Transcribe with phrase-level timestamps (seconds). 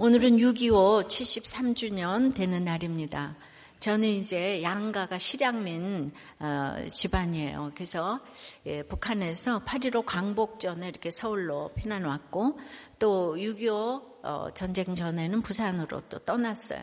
[0.00, 3.34] 오늘은 6.25 73주년 되는 날입니다.
[3.80, 7.72] 저는 이제 양가가 실향민 어, 집안이에요.
[7.74, 8.20] 그래서
[8.66, 12.60] 예, 북한에서 8.15 광복 전에 이렇게 서울로 피난 왔고
[13.00, 16.80] 또 6.25 어, 전쟁 전에는 부산으로 또 떠났어요.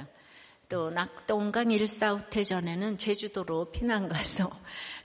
[0.68, 4.52] 또 낙동강 일사후퇴 전에는 제주도로 피난 가서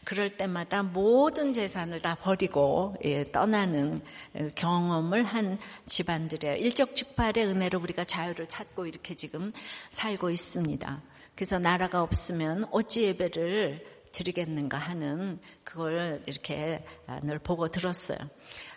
[0.04, 4.02] 그럴 때마다 모든 재산을 다 버리고 예, 떠나는
[4.54, 6.56] 경험을 한 집안들이에요.
[6.56, 9.52] 일적즉발의 은혜로 우리가 자유를 찾고 이렇게 지금
[9.90, 11.02] 살고 있습니다.
[11.34, 16.84] 그래서 나라가 없으면 어찌 예배를 드리겠는가 하는 그걸 이렇게
[17.22, 18.18] 늘 보고 들었어요.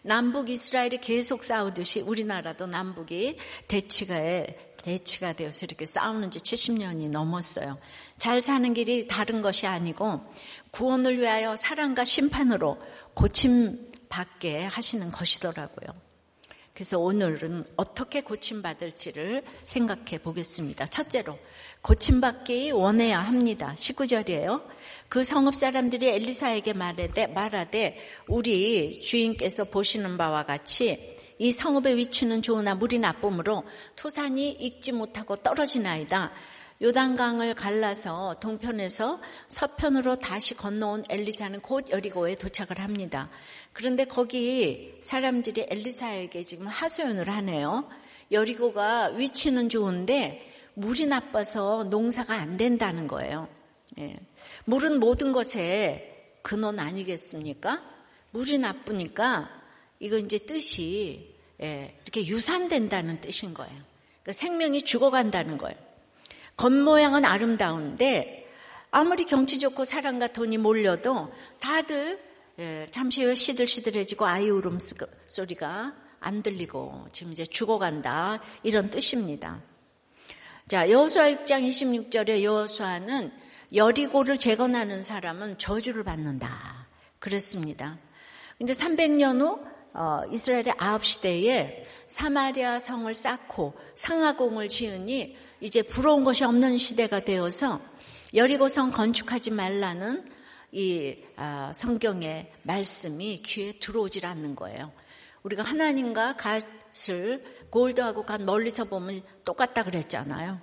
[0.03, 7.79] 남북 이스라엘이 계속 싸우듯이 우리나라도 남북이 대치가에 대치가 되어서 이렇게 싸우는 지 70년이 넘었어요.
[8.17, 10.21] 잘 사는 길이 다른 것이 아니고
[10.73, 12.79] 구원을 위하여 사랑과 심판으로
[13.13, 16.01] 고침 받게 하시는 것이더라고요.
[16.73, 20.87] 그래서 오늘은 어떻게 고침받을지를 생각해 보겠습니다.
[20.87, 21.37] 첫째로,
[21.83, 23.75] 고침받기 원해야 합니다.
[23.77, 24.63] 19절이에요.
[25.07, 32.73] 그 성읍 사람들이 엘리사에게 말하되, 말하되, 우리 주인께서 보시는 바와 같이 이 성읍의 위치는 좋으나
[32.73, 33.63] 물이 나쁨으로
[33.95, 36.31] 토산이 익지 못하고 떨어지나이다.
[36.83, 43.29] 요단강을 갈라서 동편에서 서편으로 다시 건너온 엘리사는 곧 여리고에 도착을 합니다.
[43.71, 47.87] 그런데 거기 사람들이 엘리사에게 지금 하소연을 하네요.
[48.31, 53.47] 여리고가 위치는 좋은데 물이 나빠서 농사가 안 된다는 거예요.
[53.99, 54.19] 예.
[54.65, 57.81] 물은 모든 것에 근원 아니겠습니까?
[58.31, 59.49] 물이 나쁘니까
[59.99, 63.71] 이거 이제 뜻이 예, 이렇게 유산된다는 뜻인 거예요.
[63.71, 65.92] 그러니까 생명이 죽어간다는 거예요.
[66.57, 68.47] 겉모양은 아름다운데
[68.91, 72.19] 아무리 경치 좋고 사랑과 돈이 몰려도 다들
[72.59, 74.77] 예, 잠시 후에 시들시들해지고 아이 울음
[75.25, 79.61] 소리가 안 들리고 지금 이제 죽어간다 이런 뜻입니다.
[80.67, 83.31] 자 여호수아 6장 26절에 여호수아는
[83.73, 86.87] 여리고를 재건하는 사람은 저주를 받는다
[87.17, 87.97] 그랬습니다.
[88.59, 89.59] 근데 300년 후
[89.95, 97.81] 어, 이스라엘의 아합 시대에 사마리아 성을 쌓고 상하공을 지으니 이제 부러운 것이 없는 시대가 되어서
[98.33, 100.25] 여리고성 건축하지 말라는
[100.71, 104.91] 이 아, 성경의 말씀이 귀에 들어오질 않는 거예요.
[105.43, 110.59] 우리가 하나님과 갓을 골드하고 갓 멀리서 보면 똑같다 그랬잖아요.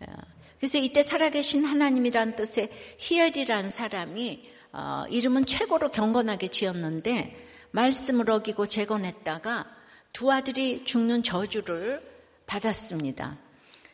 [0.00, 0.12] 아,
[0.58, 9.66] 그래서 이때 살아계신 하나님이라는 뜻의 히엘이라는 사람이 어, 이름은 최고로 경건하게 지었는데 말씀을 어기고 재건했다가
[10.12, 12.02] 두 아들이 죽는 저주를
[12.46, 13.38] 받았습니다.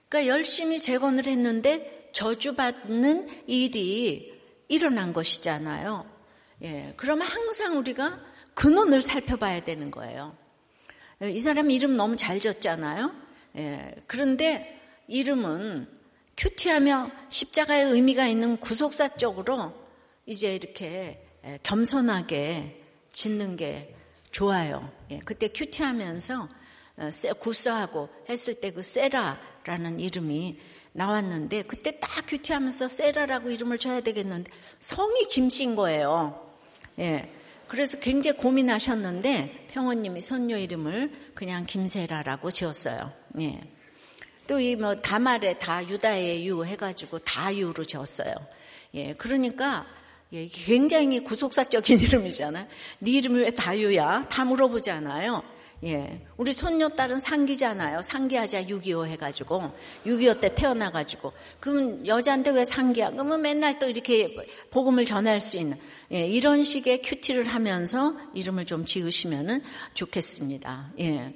[0.09, 4.35] 그러니까 열심히 재건을 했는데 저주받는 일이
[4.69, 6.07] 일어난 것이잖아요.
[6.63, 8.21] 예, 그러면 항상 우리가
[8.55, 10.37] 근원을 살펴봐야 되는 거예요.
[11.23, 13.13] 이 사람 이름 너무 잘 졌잖아요.
[13.59, 15.89] 예, 그런데 이름은
[16.37, 19.73] 큐티하며 십자가의 의미가 있는 구속사 쪽으로
[20.25, 23.95] 이제 이렇게 예, 겸손하게 짓는 게
[24.31, 24.91] 좋아요.
[25.11, 26.49] 예, 그때 큐티하면서
[26.99, 30.59] 어, 구스하고 했을 때 그 세라 라는 이름이
[30.93, 36.41] 나왔는데 그때 딱 큐티하면서 세라라고 이름을 줘야 되겠는데 성이 김씨인 거예요.
[37.01, 37.31] 예.
[37.67, 43.13] 그래서 굉장히 고민하셨는데 평원님이 손녀 이름을 그냥 김세라라고 지었어요.
[43.41, 43.61] 예.
[44.47, 48.33] 또 이 뭐 다말에 다 유다의 유 해가지고 다유로 지었어요.
[48.95, 49.15] 예.
[49.15, 49.85] 그러니까
[50.33, 52.67] 예, 굉장히 구속사적인 이름이잖아요.
[53.01, 54.29] 네 이름이 왜 다유야?
[54.29, 55.43] 다 물어보잖아요.
[55.85, 56.27] 예.
[56.37, 58.03] 우리 손녀 딸은 상기잖아요.
[58.03, 59.73] 상기하자 6.25 해가지고.
[60.07, 61.33] 6.25 때 태어나가지고.
[61.61, 63.11] 그럼 여자한테 왜 상기야?
[63.11, 64.35] 그러면 맨날 또 이렇게
[64.71, 65.79] 복음을 전할 수 있는.
[66.13, 66.27] 예.
[66.27, 69.63] 이런 식의 큐티를 하면서 이름을 좀 지으시면
[69.95, 70.93] 좋겠습니다.
[71.01, 71.35] 예.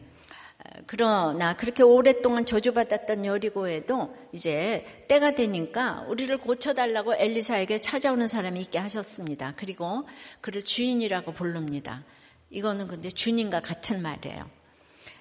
[0.86, 9.54] 그러나 그렇게 오랫동안 저주받았던 여리고에도 이제 때가 되니까 우리를 고쳐달라고 엘리사에게 찾아오는 사람이 있게 하셨습니다.
[9.56, 10.06] 그리고
[10.40, 12.04] 그를 주인이라고 부릅니다.
[12.50, 14.50] 이거는 근데 주님과 같은 말이에요.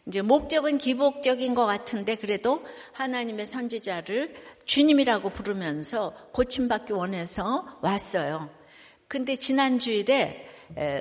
[0.07, 2.63] 이제 목적은 기복적인 것 같은데 그래도
[2.93, 4.33] 하나님의 선지자를
[4.65, 8.49] 주님이라고 부르면서 고침받기 원해서 왔어요.
[9.07, 10.47] 근데 지난 주일에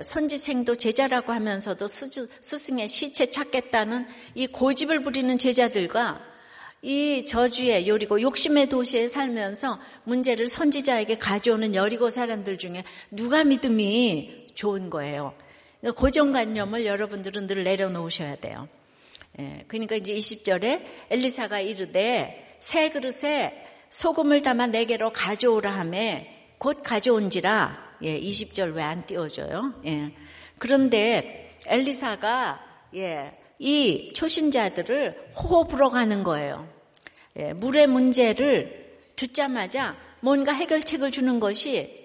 [0.03, 6.21] 선지생도 제자라고 하면서도 스승의 시체 찾겠다는 이 고집을 부리는 제자들과
[6.83, 14.91] 이 저주의 요리고 욕심의 도시에 살면서 문제를 선지자에게 가져오는 여리고 사람들 중에 누가 믿음이 좋은
[14.91, 15.35] 거예요.
[15.83, 18.69] 고정관념을 여러분들은 늘 내려놓으셔야 돼요.
[19.39, 27.89] 예, 그러니까 이제 20절에 엘리사가 이르되 새 그릇에 소금을 담아 내게로 가져오라 하매 곧 가져온지라
[28.03, 29.75] 예, 20절 왜 안 띄워줘요?
[29.87, 30.13] 예.
[30.59, 32.65] 그런데 엘리사가
[32.97, 36.69] 예, 이 초신자들을 호흡으로 가는 거예요.
[37.37, 41.98] 예, 물의 문제를 듣자마자 뭔가 해결책을 주는 것이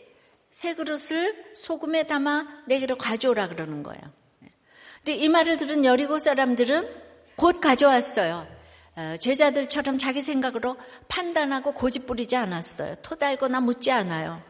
[0.54, 4.02] 새 그릇을 소금에 담아 내게로 가져오라 그러는 거예요.
[4.44, 4.52] 예.
[4.98, 6.88] 근데 이 말을 들은 여리고 사람들은
[7.36, 8.48] 곧 가져왔어요.
[8.96, 10.78] 어, 제자들처럼 자기 생각으로
[11.08, 12.94] 판단하고 고집 부리지 않았어요.
[13.02, 14.44] 토달거나 묻지 않아요.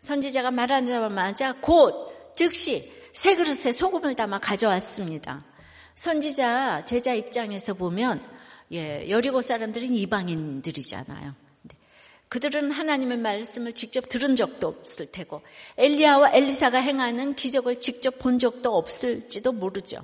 [0.00, 5.44] 선지자가 말하자마자 곧 즉시 새 그릇에 소금을 담아 가져왔습니다.
[5.96, 8.24] 선지자 제자 입장에서 보면
[8.70, 11.34] 예, 여리고 사람들은 이방인들이잖아요.
[12.32, 15.42] 그들은 하나님의 말씀을 직접 들은 적도 없을 테고
[15.76, 19.98] 엘리야와 엘리사가 행하는 기적을 직접 본 적도 없을지도 모르죠.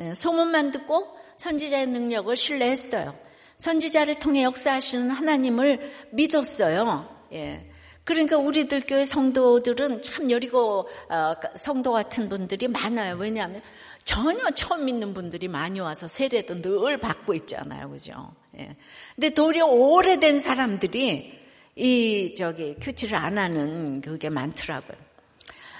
[0.00, 3.18] 예, 소문만 듣고 선지자의 능력을 신뢰했어요.
[3.56, 7.08] 선지자를 통해 역사하시는 하나님을 믿었어요.
[7.32, 7.66] 예.
[8.04, 13.16] 그러니까 우리들 교회 성도들은 참 여리고 어, 성도 같은 분들이 많아요.
[13.16, 13.62] 왜냐하면
[14.04, 17.88] 전혀 처음 믿는 분들이 많이 와서 세례도 늘 받고 있잖아요.
[17.88, 18.34] 그죠?
[18.58, 18.76] 예.
[19.14, 21.35] 근데 도리어 오래된 사람들이
[21.76, 24.96] 이 저기 큐티를 안 하는 그게 많더라고요.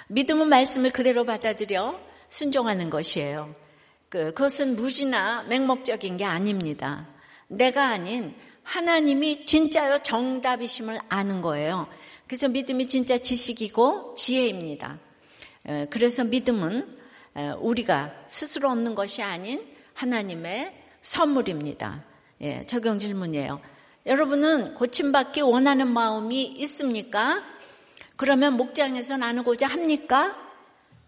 [0.09, 3.53] 믿음은 말씀을 그대로 받아들여 순종하는 것이에요.
[4.07, 7.07] 그, 그것은 무지나 맹목적인 게 아닙니다.
[7.47, 11.87] 내가 아닌 하나님이 진짜요 정답이심을 아는 거예요.
[12.27, 14.99] 그래서 믿음이 진짜 지식이고 지혜입니다.
[15.89, 16.97] 그래서 믿음은
[17.59, 22.03] 우리가 스스로 얻는 것이 아닌 하나님의 선물입니다.
[22.41, 23.61] 예, 적용 질문이에요.
[24.07, 27.43] 여러분은 고침받기 원하는 마음이 있습니까?
[28.15, 30.33] 그러면 목장에서 나누고자 합니까?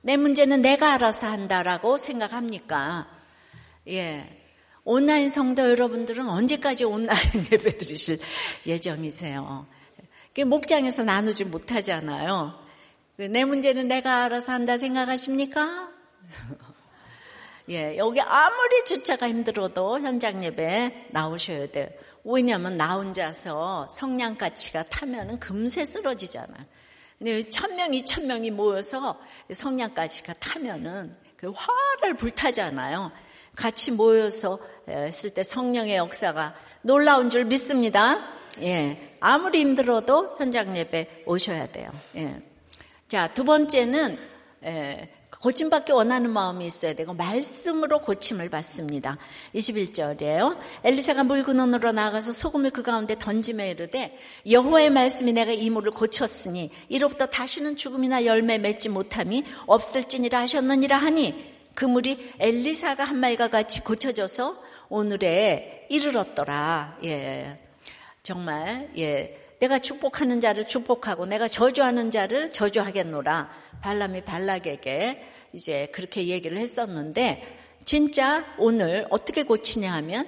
[0.01, 3.07] 내 문제는 내가 알아서 한다라고 생각합니까?
[3.87, 4.27] 예.
[4.83, 7.17] 온라인 성도 여러분들은 언제까지 온라인
[7.49, 8.19] 예배 드리실
[8.67, 9.65] 예정이세요?
[10.45, 12.59] 목장에서 나누지 못하잖아요.
[13.15, 15.89] 그내 문제는 내가 알아서 한다 생각하십니까?
[17.69, 21.87] 예, 여기 아무리 주차가 힘들어도 현장 예배 나오셔야 돼요.
[22.23, 26.65] 왜냐하면 나 혼자서 성냥 가치가 타면은 금세 쓰러지잖아요.
[27.17, 29.19] 근데 천 명, 이 천 명이 모여서
[29.53, 33.11] 성냥 가치가 타면은 그 화를 불타잖아요.
[33.55, 38.39] 같이 모여서 했을 때 성령의 역사가 놀라운 줄 믿습니다.
[38.61, 39.17] 예.
[39.19, 41.89] 아무리 힘들어도 현장 예배 오셔야 돼요.
[42.15, 42.41] 예.
[43.07, 44.17] 자, 두 번째는,
[44.63, 45.09] 예,
[45.41, 49.17] 고침받기 원하는 마음이 있어야 되고 말씀으로 고침을 받습니다.
[49.55, 50.57] 21절이에요.
[50.83, 54.17] 엘리사가 물 근원으로 나가서 소금을 그 가운데 던지며 이르되
[54.49, 61.57] 여호와의 말씀이 내가 이 물을 고쳤으니 이로부터 다시는 죽음이나 열매 맺지 못함이 없을지니라 하셨느니라 하니
[61.73, 66.97] 그 물이 엘리사가 한 말과 같이 고쳐져서 오늘에 이르렀더라.
[67.05, 67.59] 예.
[68.23, 73.49] 정말 예 내가 축복하는 자를 축복하고 내가 저주하는 자를 저주하겠노라
[73.81, 75.23] 발람이 발락에게
[75.53, 80.27] 이제 그렇게 얘기를 했었는데 진짜 오늘 어떻게 고치냐 하면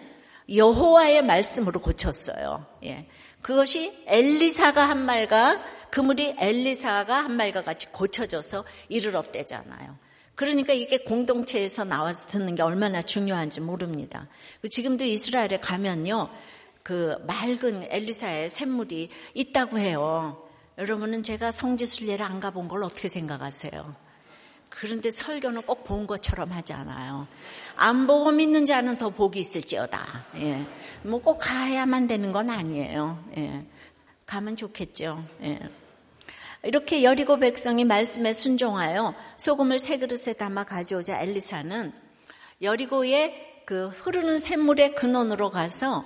[0.53, 2.65] 여호와의 말씀으로 고쳤어요.
[2.83, 3.07] 예.
[3.41, 9.97] 그것이 엘리사가 한 말과 그물이 엘리사가 한 말과 같이 고쳐져서 이르렀대잖아요.
[10.35, 14.27] 그러니까 이게 공동체에서 나와서 듣는 게 얼마나 중요한지 모릅니다.
[14.69, 16.29] 지금도 이스라엘에 가면요.
[16.83, 20.47] 그 맑은 엘리사의 샘물이 있다고 해요.
[20.77, 23.95] 여러분은 제가 성지순례를 안 가본 걸 어떻게 생각하세요?
[24.69, 27.27] 그런데 설교는 꼭 본 것처럼 하지 않아요.
[27.75, 30.25] 안 보고 믿는 자는 더 복이 있을지어다.
[30.37, 30.65] 예.
[31.03, 33.21] 뭐 꼭 가야만 되는 건 아니에요.
[33.37, 33.65] 예.
[34.25, 35.25] 가면 좋겠죠.
[35.43, 35.59] 예.
[36.63, 41.91] 이렇게 여리고 백성이 말씀에 순종하여 소금을 새 그릇에 담아 가져오자 엘리사는
[42.61, 46.05] 여리고의 그 흐르는 샘물의 근원으로 가서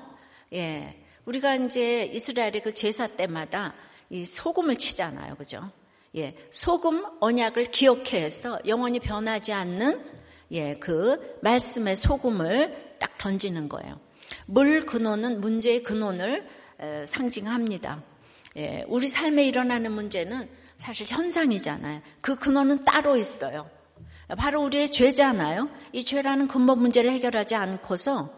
[0.53, 3.73] 예, 우리가 이제 이스라엘의 그 제사 때마다
[4.09, 5.35] 이 소금을 치잖아요.
[5.35, 5.71] 그죠?
[6.15, 10.05] 예, 소금 언약을 기억해서 영원히 변하지 않는
[10.51, 13.99] 예, 그 말씀의 소금을 딱 던지는 거예요.
[14.45, 16.47] 물 근원은 문제의 근원을
[17.07, 18.03] 상징합니다.
[18.57, 20.47] 예, 우리 삶에 일어나는 문제는
[20.77, 22.01] 사실 현상이잖아요.
[22.21, 23.69] 그 근원은 따로 있어요.
[24.37, 25.69] 바로 우리의 죄잖아요.
[25.91, 28.33] 이 죄라는 근본 문제를 해결하지 않고서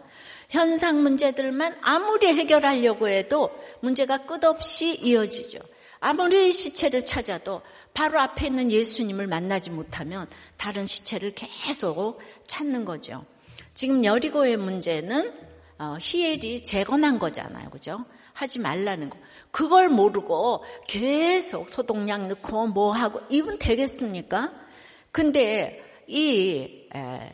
[0.48, 3.50] 현상 문제들만 아무리 해결하려고 해도
[3.80, 5.58] 문제가 끝없이 이어지죠.
[6.00, 7.60] 아무리 시체를 찾아도
[7.92, 10.26] 바로 앞에 있는 예수님을 만나지 못하면
[10.56, 13.24] 다른 시체를 계속 찾는 거죠.
[13.74, 15.32] 지금 여리고의 문제는
[15.78, 17.68] 어, 히엘이 재건한 거잖아요.
[17.70, 18.04] 그죠?
[18.32, 19.18] 하지 말라는 거.
[19.50, 24.52] 그걸 모르고 계속 소독약 넣고 뭐 하고 이분 되겠습니까?
[25.12, 27.32] 근데 이 에,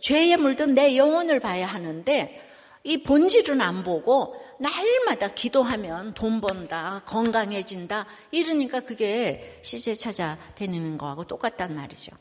[0.00, 2.48] 죄에 물든 내 영혼을 봐야 하는데
[2.84, 11.24] 이 본질은 안 보고 날마다 기도하면 돈 번다, 건강해진다 이러니까 그게 시제 찾아 다니는 거하고
[11.24, 12.16] 똑같단 말이죠.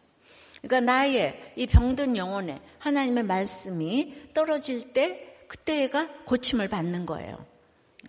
[0.61, 7.45] 그러니까 나의 이 병든 영혼에 하나님의 말씀이 떨어질 때 그때가 고침을 받는 거예요.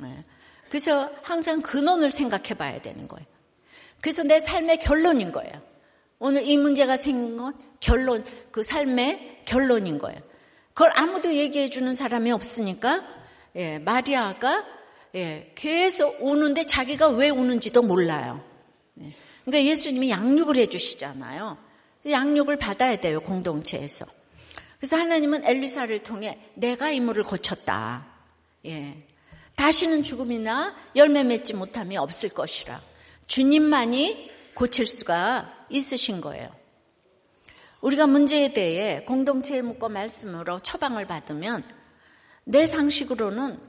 [0.03, 0.25] 네.
[0.69, 3.27] 그래서 항상 근원을 생각해 봐야 되는 거예요.
[4.01, 5.63] 그래서 내 삶의 결론인 거예요.
[6.19, 10.21] 오늘 이 문제가 생긴 건 결론, 그 삶의 결론인 거예요.
[10.75, 13.03] 그걸 아무도 얘기해 주는 사람이 없으니까,
[13.57, 14.65] 예, 마리아가,
[15.15, 18.45] 예, 계속 우는데 자기가 왜 우는지도 몰라요.
[19.01, 19.15] 예,
[19.45, 21.57] 그러니까 예수님이 양육을 해 주시잖아요.
[22.09, 24.05] 양육을 받아야 돼요, 공동체에서.
[24.77, 28.07] 그래서 하나님은 엘리사를 통해 내가 이물을 고쳤다.
[28.67, 29.03] 예.
[29.57, 32.81] 다시는 죽음이나 열매 맺지 못함이 없을 것이라.
[33.27, 36.58] 주님만이 고칠 수가 있으신 거예요.
[37.81, 41.65] 우리가 문제에 대해 공동체의 묵과 말씀으로 처방을 받으면
[42.45, 43.61] 내 상식으로는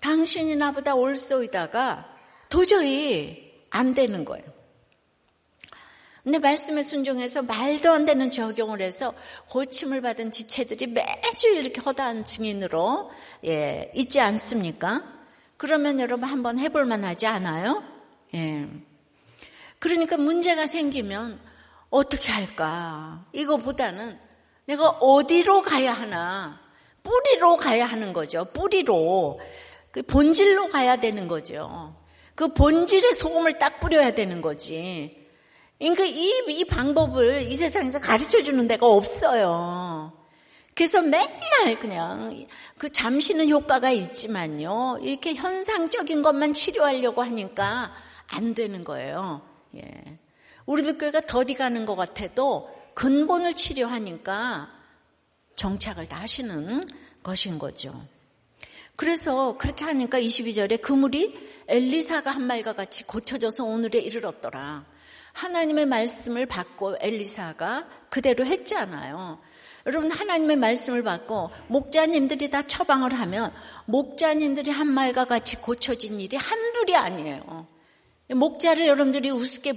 [0.00, 2.14] 당신이 나보다 올소이다가
[2.48, 4.44] 도저히 안 되는 거예요.
[6.22, 9.14] 근데 말씀에 순종해서 말도 안 되는 적용을 해서
[9.48, 13.10] 고침을 받은 지체들이 매주 이렇게 허다한 증인으로
[13.46, 15.04] 예, 있지 않습니까?
[15.56, 17.84] 그러면 여러분 한번 해볼 만하지 않아요?
[18.34, 18.66] 예.
[19.78, 21.38] 그러니까 문제가 생기면
[21.96, 23.24] 어떻게 할까?
[23.32, 24.18] 이거보다는
[24.66, 26.60] 내가 어디로 가야 하나?
[27.02, 28.44] 뿌리로 가야 하는 거죠.
[28.52, 29.40] 뿌리로.
[29.90, 31.94] 그 본질로 가야 되는 거죠.
[32.34, 35.26] 그 본질의 소금을 딱 뿌려야 되는 거지.
[35.78, 40.12] 그러니까 이, 이 방법을 이 세상에서 가르쳐 주는 데가 없어요.
[40.74, 44.98] 그래서 맨날 그냥 그 잠시는 효과가 있지만요.
[45.00, 47.92] 이렇게 현상적인 것만 치료하려고 하니까
[48.28, 49.40] 안 되는 거예요.
[49.76, 50.18] 예.
[50.66, 54.70] 우리들 교회가 더디 가는 것 같아도 근본을 치료하니까
[55.54, 56.84] 정착을 다 하시는
[57.22, 57.94] 것인 거죠.
[58.96, 61.34] 그래서 그렇게 하니까 22절에 그물이
[61.68, 64.84] 엘리사가 한 말과 같이 고쳐져서 오늘에 이르렀더라.
[65.32, 69.38] 하나님의 말씀을 받고 엘리사가 그대로 했잖아요.
[69.84, 73.52] 여러분 하나님의 말씀을 받고 목자님들이 다 처방을 하면
[73.84, 77.75] 목자님들이 한 말과 같이 고쳐진 일이 한둘이 아니에요.
[78.28, 79.74] 목자를 여러분들이 우습게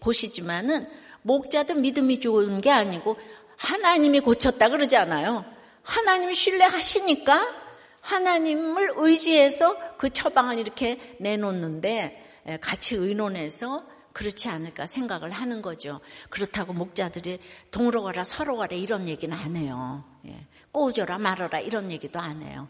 [0.00, 0.88] 보시지만은
[1.22, 3.16] 목자도 믿음이 좋은 게 아니고
[3.56, 5.44] 하나님이 고쳤다 그러잖아요.
[5.82, 7.68] 하나님 신뢰하시니까
[8.00, 16.00] 하나님을 의지해서 그 처방을 이렇게 내놓는데 예, 같이 의논해서 그렇지 않을까 생각을 하는 거죠.
[16.28, 17.40] 그렇다고 목자들이
[17.70, 20.04] 동으로 가라 서로 가라 이런 얘기는 안 해요.
[20.26, 20.46] 예.
[20.72, 22.68] 꼬우져라 말아라 이런 얘기도 안 해요.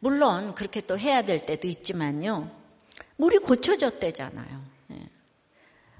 [0.00, 2.50] 물론 그렇게 또 해야 될 때도 있지만요.
[3.18, 4.62] 물이 고쳐졌대잖아요.
[4.92, 4.96] 예.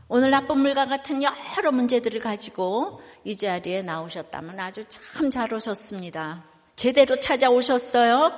[0.08, 6.44] 오늘 나쁜 물과 같은 여러 문제들을 가지고 이 자리에 나오셨다면 아주 참 잘 오셨습니다.
[6.76, 8.32] 제대로 찾아오셨어요.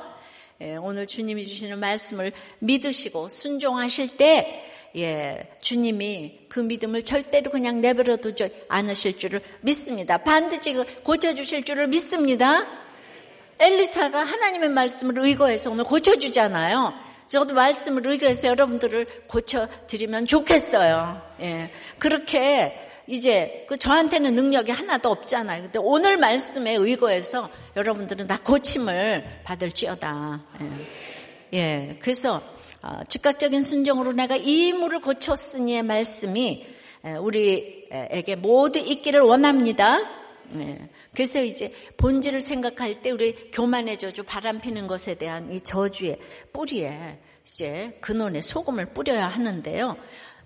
[0.63, 8.17] 예, 오늘 주님이 주시는 말씀을 믿으시고 순종하실 때 예, 주님이 그 믿음을 절대로 그냥 내버려
[8.17, 10.19] 두지 않으실 줄을 믿습니다.
[10.19, 12.67] 반드시 그 고쳐주실 줄을 믿습니다.
[13.59, 17.10] 엘리사가 하나님의 말씀을 의거해서 오늘 고쳐주잖아요.
[17.31, 21.23] 저도 말씀을 의거해서 여러분들을 고쳐드리면 좋겠어요.
[21.43, 21.71] 예.
[22.01, 25.63] 그렇게 이제 그 저한테는 능력이 하나도 없잖아요.
[25.63, 30.43] 근데 오늘 말씀에 의거해서 여러분들은 다 고침을 받을지어다.
[31.53, 31.59] 예.
[31.59, 31.99] 예.
[32.01, 32.43] 그래서
[32.83, 36.67] 어, 즉각적인 순종으로 내가 이 물을 고쳤으니의 말씀이
[37.21, 40.20] 우리에게 모두 있기를 원합니다.
[40.59, 40.89] 예.
[41.13, 46.19] 그래서 이제 본질을 생각할 때 우리 교만의 저주, 바람 피는 것에 대한 이 저주의
[46.53, 49.97] 뿌리에 이제 근원에 소금을 뿌려야 하는데요.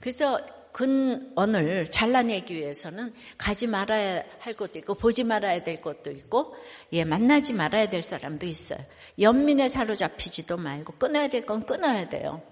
[0.01, 0.41] 그래서
[0.73, 6.57] 근원을 잘라내기 위해서는 가지 말아야 할 것도 있고 보지 말아야 될 것도 있고
[6.93, 8.81] 예 만나지 말아야 될 사람도 있어요.
[9.21, 12.43] 연민에 사로잡히지도 말고 끊어야 될 건 끊어야 돼요.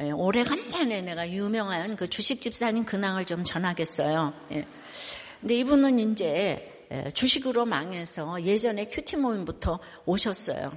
[0.00, 4.32] 예, 오래간만에 내가 유명한 그 주식 집사님 근황을 좀 전하겠어요.
[4.52, 4.66] 예.
[5.40, 6.79] 근데 이분은 이제 예,
[7.14, 10.72] 주식으로 망해서 예전에 큐티 모임부터 오셨어요.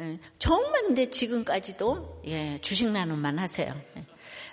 [0.00, 3.74] 예, 정말 근데 지금까지도 예, 주식 나눔만 하세요.
[3.96, 4.04] 예.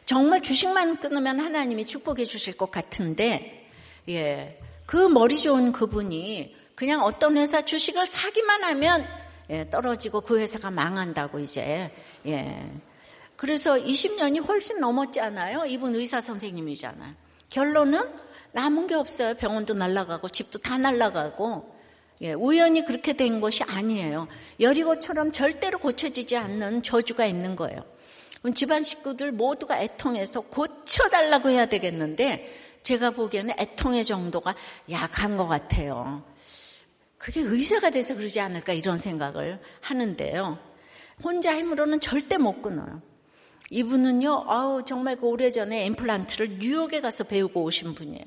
[0.05, 3.69] 정말 주식만 끊으면 하나님이 축복해 주실 것 같은데,
[4.09, 9.05] 예, 그 머리 좋은 그분이 그냥 어떤 회사 주식을 사기만 하면
[9.51, 11.91] 예, 떨어지고 그 회사가 망한다고 이제,
[12.25, 12.71] 예.
[13.35, 15.65] 그래서 20년이 훨씬 넘었잖아요.
[15.65, 17.13] 이분 의사 선생님이잖아요.
[17.49, 18.01] 결론은
[18.51, 19.35] 남은 게 없어요.
[19.35, 21.77] 병원도 날라가고 집도 다 날라가고.
[22.21, 24.27] 예, 우연히 그렇게 된 것이 아니에요.
[24.59, 27.83] 여리고처럼 절대로 고쳐지지 않는 저주가 있는 거예요.
[28.55, 34.55] 집안 식구들 모두가 애통해서 고쳐달라고 해야 되겠는데 제가 보기에는 애통의 정도가
[34.91, 36.23] 약한 것 같아요.
[37.17, 40.57] 그게 의사가 돼서 그러지 않을까 이런 생각을 하는데요.
[41.21, 43.01] 혼자 힘으로는 절대 못 끊어요.
[43.71, 48.25] 이분은요, 아우, 정말 그 오래전에 임플란트를 뉴욕에 가서 배우고 오신 분이에요.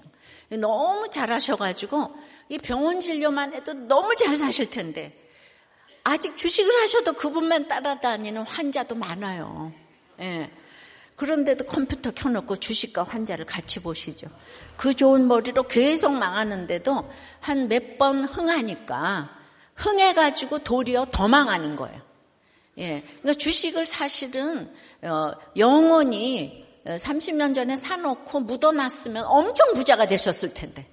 [0.61, 2.15] 너무 잘하셔가지고,
[2.49, 5.19] 이 병원 진료만 해도 너무 잘 사실 텐데
[6.05, 9.73] 아직 주식을 하셔도 그분만 따라다니는 환자도 많아요.
[10.21, 10.51] 예.
[11.17, 14.27] 그런데도 컴퓨터 켜놓고 주식과 환자를 같이 보시죠.
[14.77, 19.31] 그 좋은 머리로 계속 망하는데도 한 몇 번 흥하니까
[19.77, 22.01] 흥해가지고 도리어 더 망하는 거예요.
[22.79, 23.03] 예.
[23.21, 24.92] 그러니까 주식을 사실은, 어,
[25.57, 30.87] 영원히 30년 전에 사놓고 묻어놨으면 엄청 부자가 되셨을 텐데.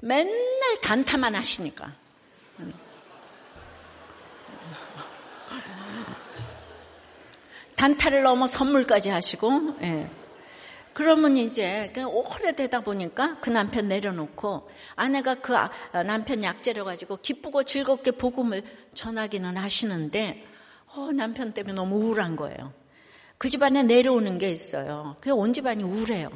[0.00, 1.92] 맨날 단타만 하시니까.
[7.76, 10.08] 단타를 넘어 선물까지 하시고, 예.
[10.94, 15.70] 그러면 이제 오래되다 보니까 그 남편 내려놓고 아내가 그 아,
[16.06, 18.62] 남편 약재려 가지고 기쁘고 즐겁게 복음을
[18.94, 20.46] 전하기는 하시는데
[20.94, 22.72] 어, 남편 때문에 너무 우울한 거예요.
[23.38, 25.16] 그 집안에 내려오는 게 있어요.
[25.20, 26.30] 그온 집안이 우울해요.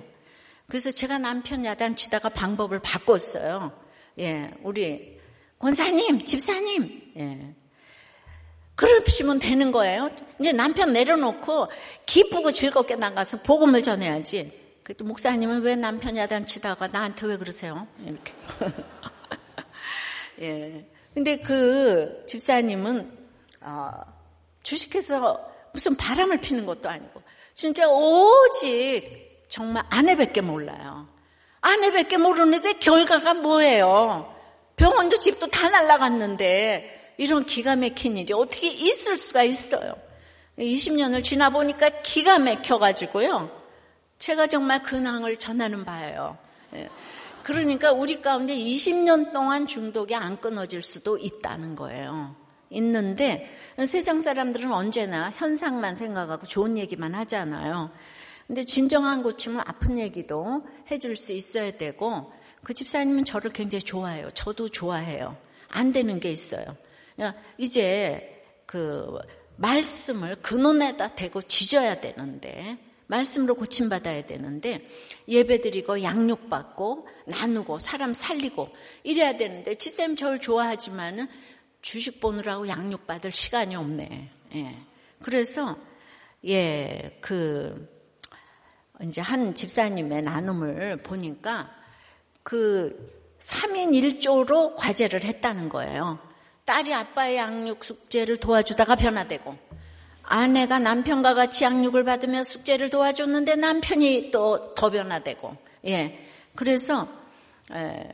[0.66, 3.72] 그래서 제가 남편 야단치다가 방법을 바꿨어요.
[4.18, 5.18] 예, 우리
[5.58, 7.54] 권사님, 집사님, 예.
[8.76, 10.10] 그러시면 되는 거예요.
[10.38, 11.68] 이제 남편 내려놓고
[12.06, 14.58] 기쁘고 즐겁게 나가서 복음을 전해야지.
[14.82, 17.86] 그때 목사님은 왜 남편 야단치다가 나한테 왜 그러세요?
[18.04, 18.32] 이렇게.
[20.40, 20.86] 예.
[21.12, 23.18] 근데 그 집사님은
[23.60, 23.90] 어,
[24.62, 27.22] 주식해서 무슨 바람을 피는 것도 아니고
[27.54, 31.08] 진짜 오직 정말 아내밖에 몰라요.
[31.60, 34.34] 아내밖에 모르는데 결과가 뭐예요?
[34.76, 39.94] 병원도 집도 다 날라갔는데 이런 기가 막힌 일이 어떻게 있을 수가 있어요.
[40.58, 43.50] 20년을 지나 보니까 기가 막혀가지고요.
[44.18, 46.38] 제가 정말 근황을 전하는 바예요.
[46.74, 46.88] 예.
[47.42, 52.34] 그러니까 우리 가운데 20년 동안 중독이 안 끊어질 수도 있다는 거예요.
[52.70, 53.50] 있는데
[53.86, 57.90] 세상 사람들은 언제나 현상만 생각하고 좋은 얘기만 하잖아요.
[58.46, 60.60] 근데 진정한 고침은 아픈 얘기도
[60.90, 64.30] 해줄 수 있어야 되고 그 집사님은 저를 굉장히 좋아해요.
[64.30, 65.36] 저도 좋아해요.
[65.68, 66.76] 안 되는 게 있어요.
[67.58, 69.18] 이제 그
[69.56, 74.84] 말씀을 근원에다 대고 지져야 되는데 말씀으로 고침받아야 되는데
[75.26, 78.68] 예배드리고 양육받고 나누고 사람 살리고
[79.02, 81.28] 이래야 되는데 집사님 저를 좋아하지만은
[81.80, 84.30] 주식 보느라고 양육받을 시간이 없네.
[84.54, 84.78] 예.
[85.22, 85.76] 그래서
[86.46, 87.88] 예, 그
[89.02, 91.70] 이제 한 집사님의 나눔을 보니까
[92.42, 96.18] 그 3인 1조로 과제를 했다는 거예요.
[96.64, 99.56] 딸이 아빠의 양육 숙제를 도와주다가 변화되고
[100.22, 107.08] 아내가 남편과 같이 양육을 받으며 숙제를 도와줬는데 남편이 또 더 변화되고 예 그래서
[107.72, 108.08] 에,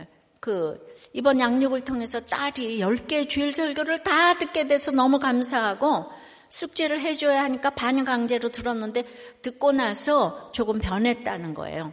[0.46, 0.78] 그
[1.12, 6.04] 이번 양육을 통해서 딸이 10개 주일 설교를 다 듣게 돼서 너무 감사하고
[6.50, 9.02] 숙제를 해줘야 하니까 반 강제로 들었는데
[9.42, 11.92] 듣고 나서 조금 변했다는 거예요.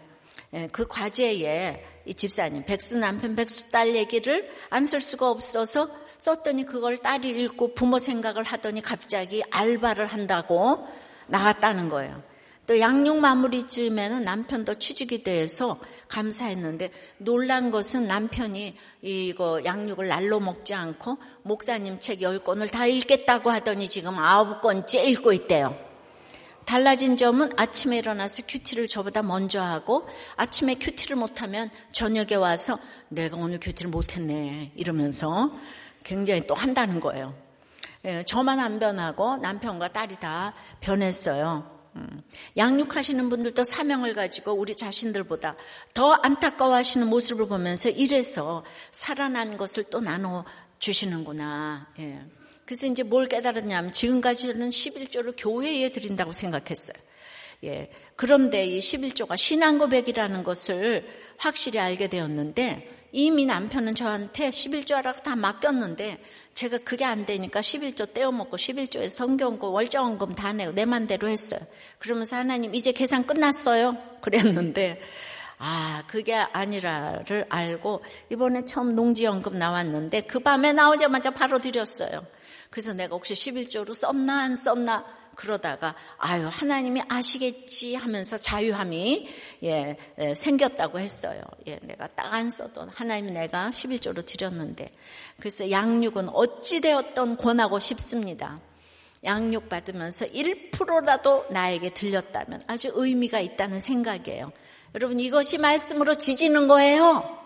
[0.54, 5.90] 예, 그 과제에 이 집사님 백수 남편 백수 딸 얘기를 안 쓸 수가 없어서
[6.20, 10.88] 썼더니 그걸 딸이 읽고 부모 생각을 하더니 갑자기 알바를 한다고
[11.26, 12.22] 나갔다는 거예요.
[12.66, 20.74] 또 양육 마무리 쯤에는 남편도 취직이 돼서 감사했는데 놀란 것은 남편이 이거 양육을 날로 먹지
[20.74, 25.78] 않고 목사님 책 10권을 다 읽겠다고 하더니 지금 9권째 읽고 있대요.
[26.66, 33.60] 달라진 점은 아침에 일어나서 큐티를 저보다 먼저 하고 아침에 큐티를 못하면 저녁에 와서 내가 오늘
[33.60, 35.52] 큐티를 못했네 이러면서
[36.06, 37.34] 굉장히 또 한다는 거예요.
[38.06, 41.73] 예, 저만 안 변하고 남편과 딸이 다 변했어요.
[41.96, 42.24] 음,
[42.58, 45.56] 양육하시는 분들도 사명을 가지고 우리 자신들보다
[45.94, 50.44] 더 안타까워하시는 모습을 보면서 이래서 살아난 것을 또 나눠
[50.80, 51.88] 주시는구나.
[52.00, 52.22] 예.
[52.66, 56.98] 그래서 이제 뭘 깨달았냐면 지금까지는 11조를 교회에 드린다고 생각했어요.
[57.66, 57.92] 예.
[58.16, 65.36] 그런데 이 11조가 신앙 고백이라는 것을 확실히 알게 되었는데 이미 남편은 저한테 11조 하라고 다
[65.36, 66.20] 맡겼는데
[66.54, 71.60] 제가 그게 안 되니까 11조 떼어먹고 11조에 성경금, 월정금 다 내고 내 맘대로 했어요.
[72.00, 73.98] 그러면서 하나님 이제 계산 끝났어요.
[74.22, 75.02] 그랬는데
[75.58, 82.26] 아 그게 아니라를 알고 이번에 처음 농지연금 나왔는데 그 밤에 나오자마자 바로 드렸어요.
[82.70, 89.30] 그래서 내가 혹시 11조로 썼나 안 썼나 그러다가 아유 하나님이 아시겠지 하면서 자유함이
[89.64, 91.42] 예, 예 생겼다고 했어요.
[91.68, 94.92] 예, 내가 딱 안 써도 하나님이 내가 11조로 드렸는데
[95.38, 98.60] 그래서 양육은 어찌 되었던 권하고 싶습니다.
[99.24, 104.52] 양육 받으면서 1%라도 나에게 들렸다면 아주 의미가 있다는 생각이에요.
[104.96, 107.40] 여러분 이것이 말씀으로 지지는 거예요.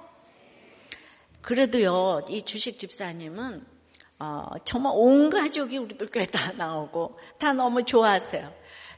[1.42, 3.66] 그래도요 이 주식 집사님은
[4.20, 8.52] 어, 정말 온 가족이 우리들 교회 다 나오고 다 너무 좋아하세요.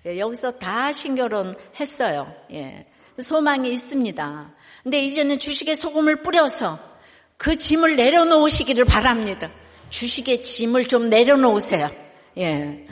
[0.05, 2.33] 예, 여기서 다 신결혼 했어요.
[2.51, 2.87] 예,
[3.19, 4.53] 소망이 있습니다.
[4.83, 6.79] 근데 이제는 주식에 소금을 뿌려서
[7.35, 9.51] 그 짐을 내려놓으시기를 바랍니다.
[9.89, 11.89] 주식의 짐을 좀 내려놓으세요.
[12.37, 12.87] 예.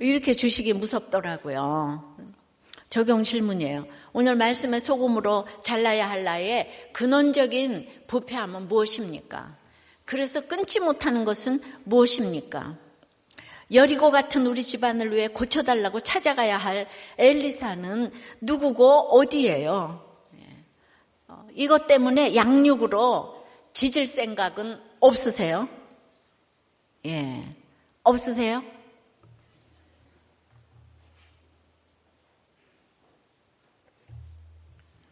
[0.00, 2.16] 이렇게 주식이 무섭더라고요.
[2.88, 3.86] 적용 질문이에요.
[4.12, 9.59] 오늘 말씀의 소금으로 잘라야 할 나의 근원적인 부패함은 무엇입니까?
[10.10, 12.76] 그래서 끊지 못하는 것은 무엇입니까?
[13.72, 20.04] 여리고 같은 우리 집안을 위해 고쳐달라고 찾아가야 할 엘리사는 누구고 어디예요?
[20.34, 20.46] 예.
[21.28, 25.68] 어, 이것 때문에 양육으로 지질 생각은 없으세요?
[27.06, 27.44] 예.
[28.02, 28.64] 없으세요?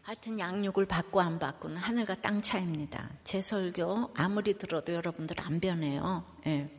[0.09, 3.11] 하여튼 양육을 받고 안 받고는 하늘과 땅 차이입니다.
[3.25, 6.25] 제 설교 아무리 들어도 여러분들 안 변해요.
[6.47, 6.71] 예.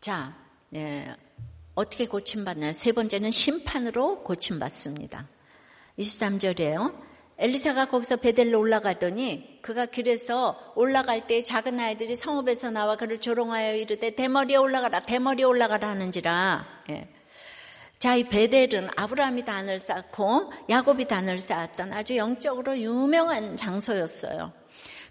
[0.00, 0.34] 자,
[0.74, 1.14] 예.
[1.74, 2.72] 어떻게 고침받나요?
[2.72, 5.28] 세 번째는 심판으로 고침받습니다.
[5.98, 6.98] 23절이에요.
[7.36, 14.14] 엘리사가 거기서 베델로 올라가더니 그가 길에서 올라갈 때 작은 아이들이 성읍에서 나와 그를 조롱하여 이르되
[14.14, 17.17] 대머리에 올라가라 대머리에 올라가라 하는지라 예.
[17.98, 24.52] 자, 이 베델은 아브라함이 단을 쌓고 야곱이 단을 쌓았던 아주 영적으로 유명한 장소였어요.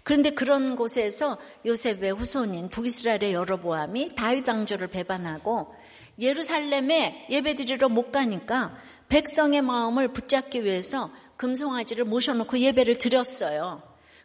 [0.02, 5.74] 그런데 그런 곳에서 요셉의 후손인 북이스라엘의 여로보암이 다윗 왕조를 배반하고
[6.18, 8.74] 예루살렘에 예배드리러 못 가니까
[9.10, 13.82] 백성의 마음을 붙잡기 위해서 금송아지를 모셔놓고 예배를 드렸어요.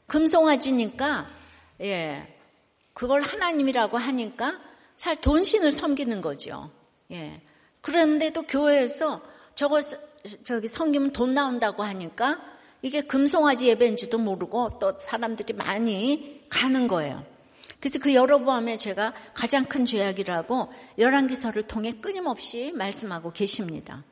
[0.07, 1.27] 금송아지니까
[1.81, 2.33] 예
[2.93, 4.59] 그걸 하나님이라고 하니까
[4.95, 6.71] 살 돈신을 섬기는 거죠.
[7.11, 7.41] 예
[7.83, 9.21] 그런데도 교회에서
[9.55, 9.81] 저거
[10.43, 12.39] 저기 성기면 돈 나온다고 하니까
[12.81, 17.25] 이게 금송아지 예배인지도 모르고 또 사람들이 많이 가는 거예요.
[17.81, 24.05] 그래서 그 여러보암에 제가 가장 큰 죄악이라고 열왕기서를 통해 끊임없이 말씀하고 계십니다.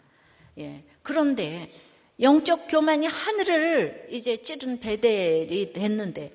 [0.58, 0.84] 예.
[1.02, 1.72] 그런데
[2.20, 6.34] 영적 교만이 하늘을 이제 찌른 베델이 됐는데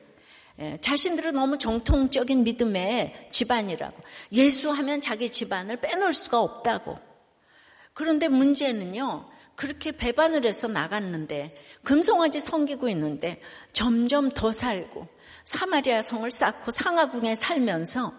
[0.58, 6.98] 예, 자신들은 너무 정통적인 믿음의 집안이라고 예수하면 자기 집안을 빼놓을 수가 없다고
[7.96, 9.26] 그런데 문제는요.
[9.54, 13.40] 그렇게 배반을 해서 나갔는데 금송아지 섬기고 있는데
[13.72, 15.08] 점점 더 살고
[15.44, 18.12] 사마리아 성을 쌓고 상하궁에 살면서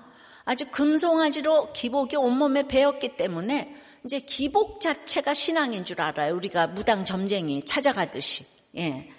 [0.46, 6.34] 아주 금송아지로 기복이 온몸에 배었기 때문에 이제 기복 자체가 신앙인 줄 알아요.
[6.34, 8.48] 우리가 무당 점쟁이 찾아가듯이.
[8.78, 9.12] 예.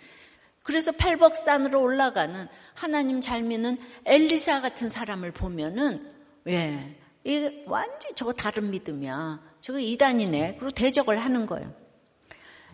[0.65, 6.01] 그래서 팔복산으로 올라가는 하나님 잘 믿는 엘리사 같은 사람을 보면은
[6.49, 6.97] 예.
[7.23, 9.48] 이게 완전 저거 다른 믿음이야.
[9.61, 10.57] 저거 이단이네.
[10.59, 11.75] 그리고 대적을 하는 거예요.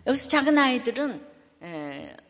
[0.07, 1.25] 여기서 작은 아이들은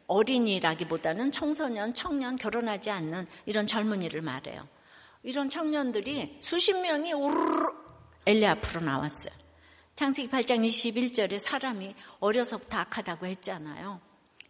[0.07, 4.67] 어린이라기보다는 청소년, 청년, 결혼하지 않는 이런 젊은이를 말해요.
[5.23, 7.67] 이런 청년들이 수십 명이 우르르
[8.25, 9.33] 엘리 앞으로 나왔어요.
[9.95, 14.01] 창세기 8장 21절에 사람이 어려서부터 악하다고 했잖아요.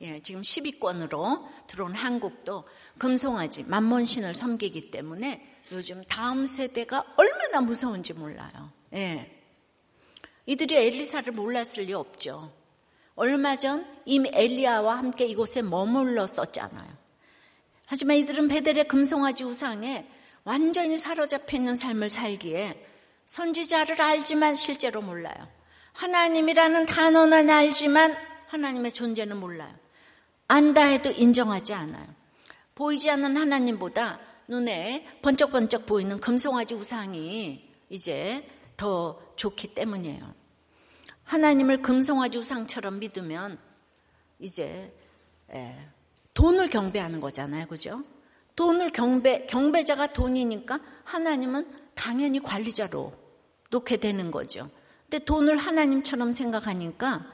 [0.02, 2.66] 예, 지금 10위권으로 들어온 한국도
[2.98, 8.72] 금송아지, 만몬신을 섬기기 때문에 요즘 다음 세대가 얼마나 무서운지 몰라요.
[8.94, 9.35] 예.
[10.46, 12.52] 이들이 엘리사를 몰랐을 리 없죠.
[13.16, 17.06] 얼마 전 이미 엘리야와 함께 이곳에 머물렀었잖아요.
[17.88, 20.08] 하지만 이들은 베델의 금송아지 우상에
[20.44, 22.86] 완전히 사로잡혀 있는 삶을 살기에
[23.26, 25.36] 선지자를 알지만 실제로 몰라요.
[25.94, 28.16] 하나님이라는 단어는 알지만
[28.48, 29.74] 하나님의 존재는 몰라요.
[30.48, 32.08] 안다 해도 인정하지 않아요.
[32.76, 40.34] 보이지 않는 하나님보다 눈에 번쩍번쩍 보이는 금송아지 우상이 이제 더 좋기 때문이에요.
[41.24, 43.58] 하나님을 금송아지 우상처럼 믿으면
[44.40, 44.94] 이제
[46.34, 47.68] 돈을 경배하는 거잖아요.
[47.68, 48.04] 그죠?
[48.56, 53.14] 돈을 경배, 경배자가 돈이니까 하나님은 당연히 관리자로
[53.70, 54.70] 놓게 되는 거죠.
[55.10, 57.26] 근데 돈을 하나님처럼 생각하니까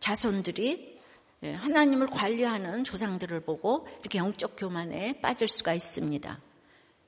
[0.00, 1.00] 자손들이
[1.42, 6.38] 하나님을 관리하는 조상들을 보고 이렇게 영적 교만에 빠질 수가 있습니다.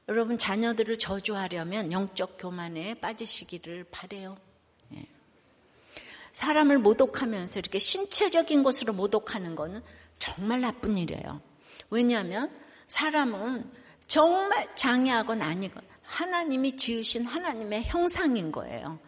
[0.08, 4.36] 여러분 자녀들을 저주하려면 영적 교만에 빠지시기를 바래요.
[4.94, 5.06] 예.
[6.32, 9.82] 사람을 모독하면서 이렇게 신체적인 것으로 모독하는 것은
[10.18, 11.40] 정말 나쁜 일이에요.
[11.90, 12.50] 왜냐하면
[12.86, 13.70] 사람은
[14.06, 18.98] 정말 장애하건 아니건 하나님이 지으신 하나님의 형상인 거예요.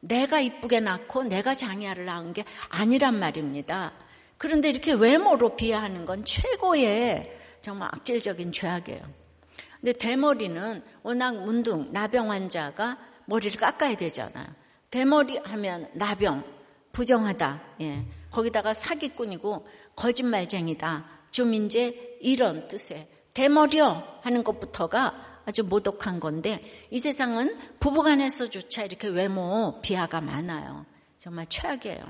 [0.00, 3.92] 내가 이쁘게 낳고 내가 장애를 낳은 게 아니란 말입니다.
[4.38, 9.27] 그런데 이렇게 외모로 비하하는 건 최고의 정말 악질적인 죄악이에요.
[9.80, 14.46] 근데 대머리는 워낙 문둥, 나병 환자가 머리를 깎아야 되잖아요.
[14.90, 16.44] 대머리 하면 나병,
[16.92, 17.62] 부정하다.
[17.82, 18.04] 예.
[18.30, 21.06] 거기다가 사기꾼이고 거짓말쟁이다.
[21.30, 26.60] 좀 이제 이런 뜻의 대머리요 하는 것부터가 아주 모독한 건데
[26.90, 30.84] 이 세상은 부부간에서조차 이렇게 외모 비하가 많아요.
[31.18, 32.02] 정말 최악이에요.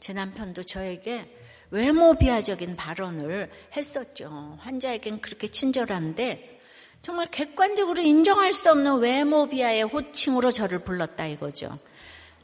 [0.00, 1.34] 제 남편도 저에게
[1.70, 4.56] 외모 비하적인 발언을 했었죠.
[4.60, 6.57] 환자에겐 그렇게 친절한데
[7.02, 11.78] 정말 객관적으로 인정할 수 없는 외모 비하의 호칭으로 저를 불렀다 이거죠.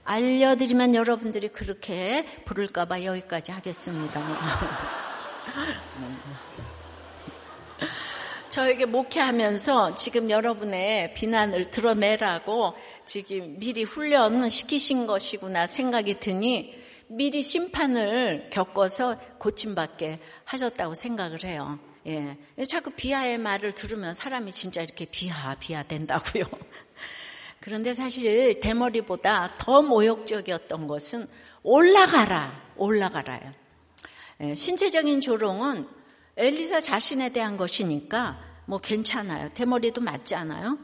[0.05, 4.23] 알려드리면 여러분들이 그렇게 부를까봐 여기까지 하겠습니다.
[8.51, 16.73] 저에게 목회하면서 지금 여러분의 비난을 드러내라고 지금 미리 훈련 시키신 것이구나 생각이 드니
[17.09, 21.81] 미리 심판을 겪어서 고침받게 하셨다고 생각을 해요.
[22.07, 22.37] 예.
[22.67, 26.45] 자꾸 비하의 말을 들으면 사람이 진짜 이렇게 비하, 비하 된다고요.
[27.61, 31.27] 그런데 사실 대머리보다 더 모욕적이었던 것은
[31.63, 33.53] 올라가라, 올라가라요.
[34.43, 34.55] 예.
[34.55, 35.89] 신체적인 조롱은
[36.37, 39.51] 엘리사 자신에 대한 것이니까 뭐 괜찮아요.
[39.55, 40.79] 대머리도 맞지 않아요?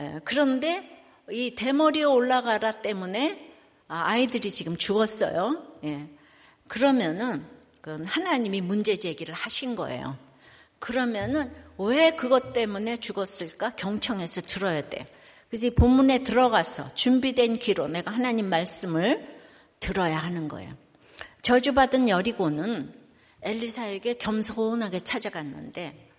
[0.00, 0.20] 예.
[0.24, 3.54] 그런데 이 대머리에 올라가라 때문에
[3.88, 5.62] 아, 아이들이 지금 죽었어요.
[5.84, 6.08] 예.
[6.68, 7.44] 그러면은
[7.80, 10.16] 그건 하나님이 문제 제기를 하신 거예요.
[10.78, 13.74] 그러면은 왜 그것 때문에 죽었을까?
[13.76, 15.06] 경청해서 들어야 돼.
[15.48, 19.38] 그래서 본문에 들어가서 준비된 귀로 내가 하나님 말씀을
[19.80, 20.74] 들어야 하는 거예요.
[21.42, 22.92] 저주받은 여리고는
[23.42, 26.10] 엘리사에게 겸손하게 찾아갔는데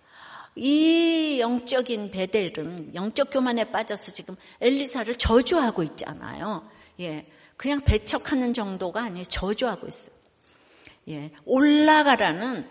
[0.56, 6.68] 이 영적인 베델은 영적 교만에 빠져서 지금 엘리사를 저주하고 있잖아요.
[7.00, 7.26] 예.
[7.56, 9.24] 그냥 배척하는 정도가 아니에요.
[9.24, 10.16] 저주하고 있어요.
[11.08, 12.66] 예, 올라가라는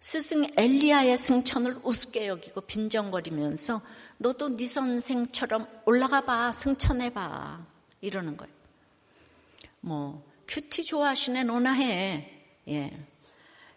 [0.00, 3.80] 스승 엘리야의 승천을 우습게 여기고 빈정거리면서
[4.18, 7.64] 너도 네 선생처럼 올라가 봐, 승천해 봐
[8.00, 8.52] 이러는 거예요.
[9.80, 12.30] 뭐 큐티 좋아하시네 너나 해.
[12.68, 13.06] 예.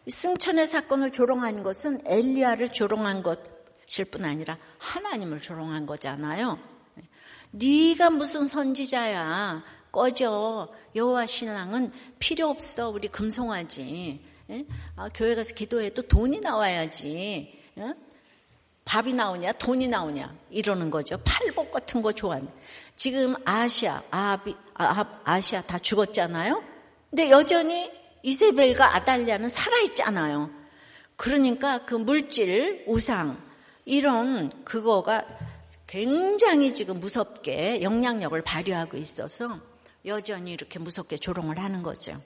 [0.08, 6.60] 승천의 사건을 조롱한 것은 엘리야를 조롱한 것일 뿐 아니라 하나님을 조롱한 거잖아요.
[7.00, 7.04] 예.
[7.52, 9.64] 네가 무슨 선지자야?
[9.92, 10.74] 꺼져.
[10.96, 12.90] 여호와 신앙은 필요 없어.
[12.90, 14.29] 우리 금송아지.
[14.50, 14.66] 예?
[14.96, 17.60] 아, 교회 가서 기도해도 돈이 나와야지.
[17.78, 17.94] 예?
[18.86, 21.20] 밥이 나오냐, 돈이 나오냐 이러는 거죠.
[21.24, 22.48] 팔복 같은 거 좋아하는.
[22.96, 26.64] 지금 아시아, 아비, 아, 아시아 다 죽었잖아요.
[27.10, 27.92] 근데 여전히
[28.24, 30.50] 이세벨과 아달리아는 살아있잖아요.
[31.16, 33.42] 그러니까 그 물질, 우상
[33.86, 35.26] 이런 그거가
[35.86, 39.60] 굉장히 지금 무섭게 영향력을 발휘하고 있어서
[40.06, 42.20] 여전히 이렇게 무섭게 조롱을 하는 거죠.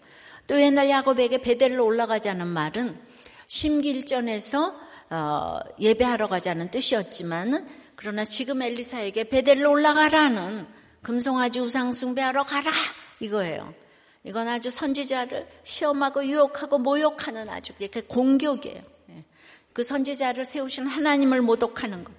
[0.48, 3.00] 또 옛날 야곱에게 베델로 올라가자는 말은
[3.48, 4.76] 심길전에서
[5.10, 10.68] 어, 예배하러 가자는 뜻이었지만 그러나 지금 엘리사에게 베델로 올라가라는
[11.02, 12.72] 금송아지 우상 숭배하러 가라
[13.20, 13.74] 이거예요.
[14.24, 18.82] 이건 아주 선지자를 시험하고 유혹하고 모욕하는 아주 이렇게 공격이에요.
[19.10, 19.24] 예.
[19.74, 22.14] 그 선지자를 세우신 하나님을 모독하는 것.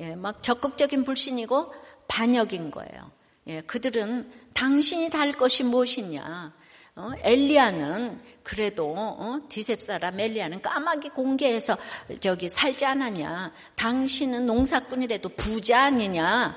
[0.00, 1.74] 예, 막 적극적인 불신이고
[2.08, 3.10] 반역인 거예요.
[3.48, 6.52] 예, 그들은 당신이 달 것이 무엇이냐?
[6.94, 11.78] 어, 엘리야는 그래도 어, 디셉 사람 엘리야는 까마귀 공개해서
[12.20, 13.52] 저기 살지 않았냐?
[13.76, 16.54] 당신은 농사꾼이라도 부자 아니냐?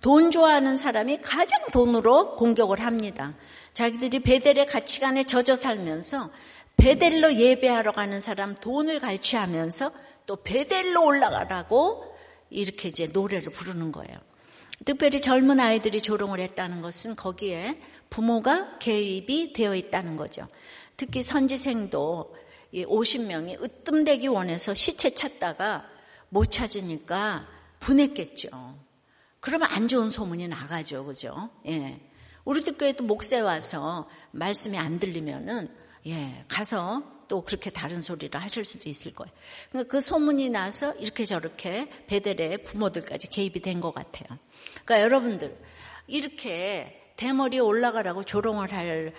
[0.00, 3.34] 돈 좋아하는 사람이 가장 돈으로 공격을 합니다.
[3.74, 6.30] 자기들이 베델의 가치관에 젖어 살면서
[6.78, 9.92] 베델로 예배하러 가는 사람 돈을 갈취하면서
[10.24, 12.16] 또 베델로 올라가라고
[12.48, 14.18] 이렇게 이제 노래를 부르는 거예요.
[14.84, 20.48] 특별히 젊은 아이들이 조롱을 했다는 것은 거기에 부모가 개입이 되어 있다는 거죠.
[20.96, 22.34] 특히 선지생도
[22.74, 25.86] 50명이 으뜸되기 원해서 시체 찾다가
[26.28, 27.46] 못 찾으니까
[27.80, 28.48] 분했겠죠.
[29.40, 31.04] 그러면 안 좋은 소문이 나가죠.
[31.04, 31.50] 그죠?
[31.66, 32.00] 예.
[32.44, 35.70] 우리도 교회도 목세 와서 말씀이 안 들리면은,
[36.06, 39.32] 예, 가서 또 그렇게 다른 소리를 하실 수도 있을 거예요.
[39.70, 44.38] 그러니까 그 소문이 나서 이렇게 저렇게 베델의 부모들까지 개입이 된 것 같아요.
[44.84, 45.58] 그러니까 여러분들
[46.06, 49.12] 이렇게 대머리에 올라가라고 조롱을 할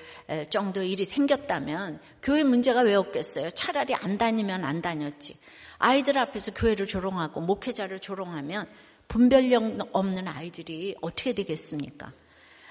[0.50, 3.50] 정도 일이 생겼다면 교회 문제가 왜 없겠어요?
[3.52, 5.38] 차라리 안 다니면 안 다녔지.
[5.80, 8.68] 아이들 앞에서 교회를 조롱하고 목회자를 조롱하면
[9.08, 12.12] 분별력 없는 아이들이 어떻게 되겠습니까?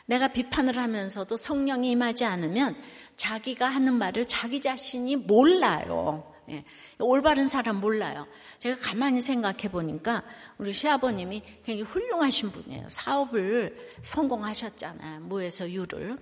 [0.06, 2.76] 내가 비판을 하면서도 성령이 임하지 않으면
[3.16, 6.35] 자기가 하는 말을 자기 자신이 몰라요.
[6.50, 6.64] 예.
[6.98, 8.26] 올바른 사람 몰라요.
[8.58, 10.22] 제가 가만히 생각해 보니까
[10.58, 12.88] 우리 시아버님이 굉장히 훌륭하신 분이에요.
[12.88, 15.20] 사업을 성공하셨잖아요.
[15.20, 16.18] 무에서 유를.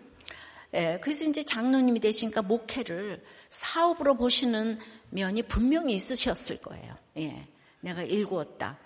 [0.74, 0.98] 예.
[1.02, 4.78] 그래서 이제 장로님이 되시니까 목회를 사업으로 보시는
[5.10, 6.94] 면이 분명히 있으셨을 거예요.
[7.18, 7.46] 예.
[7.80, 8.78] 내가 일구었다.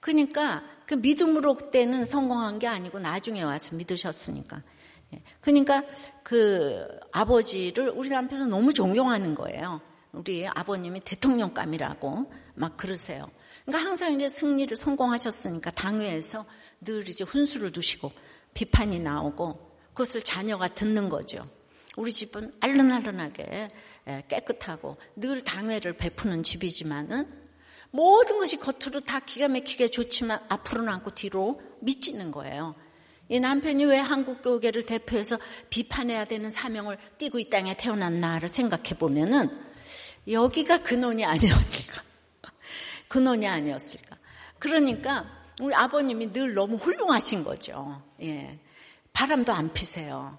[0.00, 4.62] 그러니까 그 믿음으로 그때는 성공한 게 아니고 나중에 와서 믿으셨으니까.
[5.14, 5.22] 예.
[5.40, 5.82] 그러니까
[6.22, 9.80] 그 아버지를 우리 남편은 너무 존경하는 거예요.
[10.14, 13.30] 우리 아버님이 대통령감이라고 막 그러세요.
[13.64, 16.44] 그러니까 항상 이제 승리를 성공하셨으니까 당회에서
[16.80, 18.12] 늘 이제 훈수를 두시고
[18.54, 21.46] 비판이 나오고 그것을 자녀가 듣는 거죠.
[21.96, 23.68] 우리 집은 알른알른하게
[24.28, 27.44] 깨끗하고 늘 당회를 베푸는 집이지만은
[27.90, 32.74] 모든 것이 겉으로 다 기가 막히게 좋지만 앞으로는 않고 뒤로 미치는 거예요.
[33.28, 35.38] 이 남편이 왜 한국 교계를 대표해서
[35.70, 39.50] 비판해야 되는 사명을 띠고 이 땅에 태어났나를 생각해 보면은
[40.28, 42.02] 여기가 근원이 아니었을까?
[43.08, 44.16] 근원이 아니었을까?
[44.58, 45.26] 그러니까
[45.60, 48.02] 우리 아버님이 늘 너무 훌륭하신 거죠.
[48.22, 48.58] 예.
[49.12, 50.38] 바람도 안 피세요.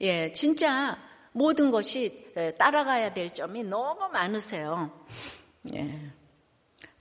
[0.00, 0.98] 예, 진짜
[1.32, 4.90] 모든 것이 따라가야 될 점이 너무 많으세요.
[5.74, 6.12] 예.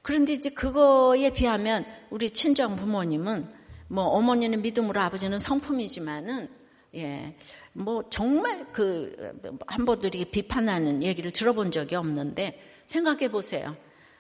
[0.01, 3.53] 그런데 이제 그거에 비하면 우리 친정 부모님은
[3.87, 6.49] 뭐 어머니는 믿음으로 아버지는 성품이지만은
[6.95, 7.35] 예.
[7.73, 9.33] 뭐 정말 그
[9.67, 13.75] 한 번도 이렇게 비판하는 얘기를 들어본 적이 없는데 생각해 보세요.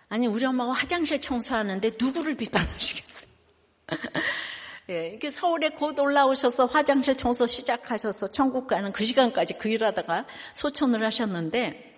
[0.09, 3.33] 아니 우리 엄마가 화장실 청소하는데 누구를 비판하시겠어요?
[4.89, 11.03] 예, 이렇게 서울에 곧 올라오셔서 화장실 청소 시작하셔서 천국 가는 그 시간까지 그 일하다가 소천을
[11.03, 11.97] 하셨는데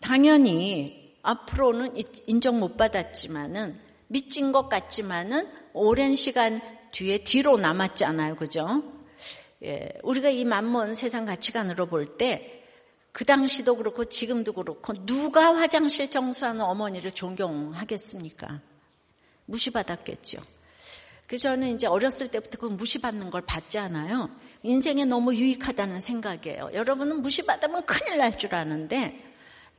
[0.00, 6.60] 당연히 앞으로는 인정 못 받았지만은 미친 것 같지만은 오랜 시간
[6.92, 8.36] 뒤에 뒤로 남았잖아요.
[8.36, 8.99] 그죠?
[9.64, 12.60] 예, 우리가 이 만먼 세상 가치관으로 볼 때
[13.12, 18.60] 그 당시도 그렇고 지금도 그렇고 누가 화장실 청소하는 어머니를 존경하겠습니까?
[19.46, 20.40] 무시받았겠죠.
[21.26, 23.42] 그래서 저는 이제 어렸을 때부터 그 무시받는 걸
[23.78, 24.30] 않아요.
[24.62, 26.70] 인생에 너무 유익하다는 생각이에요.
[26.72, 29.20] 여러분은 무시받으면 큰일 날 줄 아는데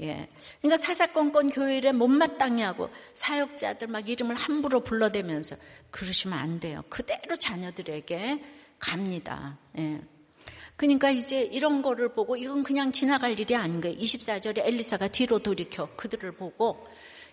[0.01, 0.27] 예.
[0.61, 5.55] 그러니까 사사건건 교회에 못마땅해 하고 사역자들 막 이름을 함부로 불러대면서
[5.91, 6.83] 그러시면 안 돼요.
[6.89, 9.57] 그대로 자녀들에게 갑니다.
[9.77, 10.01] 예.
[10.75, 13.95] 그러니까 이제 이런 거를 보고 이건 그냥 지나갈 일이 아닌 거예요.
[13.97, 16.83] 24절에 엘리사가 뒤로 돌이켜 그들을 보고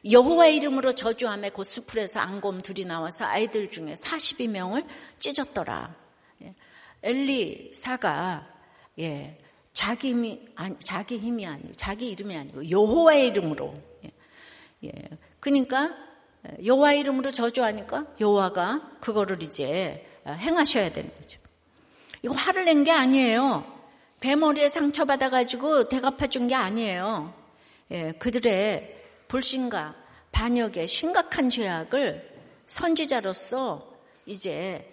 [0.08, 4.86] 여호와 이름으로 저주함에 그 수풀에서 앙곰 둘이 나와서 아이들 중에 42명을
[5.18, 5.96] 찢었더라.
[6.42, 6.54] 예.
[7.02, 8.54] 엘리사가
[9.00, 9.38] 예,
[9.72, 14.12] 자기 힘이 아니, 자기 힘이 아니고 자기 이름이 아니고 여호와의 이름으로 예.
[14.84, 14.92] 예.
[15.40, 15.90] 그러니까
[16.62, 21.37] 여호와 이름으로 저주하니까 여호와가 그거를 이제 행하셔야 되는 거죠.
[22.22, 23.64] 이거 화를 낸 게 아니에요.
[24.20, 27.32] 대머리에 상처받아 가지고 대갚아 준 게 아니에요.
[27.90, 29.94] 예, 그들의 불신과
[30.32, 32.28] 반역의 심각한 죄악을
[32.66, 34.92] 선지자로서 이제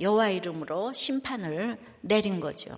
[0.00, 2.76] 여호와 이름으로 심판을 내린 거죠.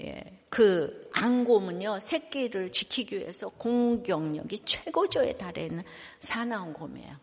[0.00, 5.68] 예, 그 앙곰은요 새끼를 지키기 위해서 공격력이 최고조에 달해
[6.20, 7.16] 사나운 곰이에요.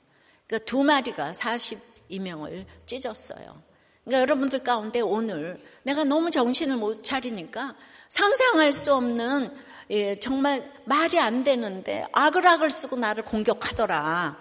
[0.47, 3.61] 그러니까 두 마리가 42명을 찢었어요.
[4.03, 7.75] 그러니까 여러분들 가운데 오늘 내가 너무 정신을 못 차리니까
[8.09, 9.51] 상상할 수 없는
[9.91, 14.37] 예, 정말 말이 안 되는데 악을 쓰고 나를 공격하더라.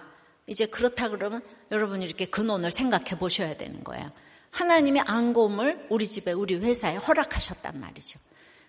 [0.46, 4.10] 이제 그렇다 그러면 여러분이 이렇게 근원을 생각해 보셔야 되는 거예요.
[4.50, 8.18] 하나님이 앙곰을 우리 집에 우리 회사에 허락하셨단 말이죠.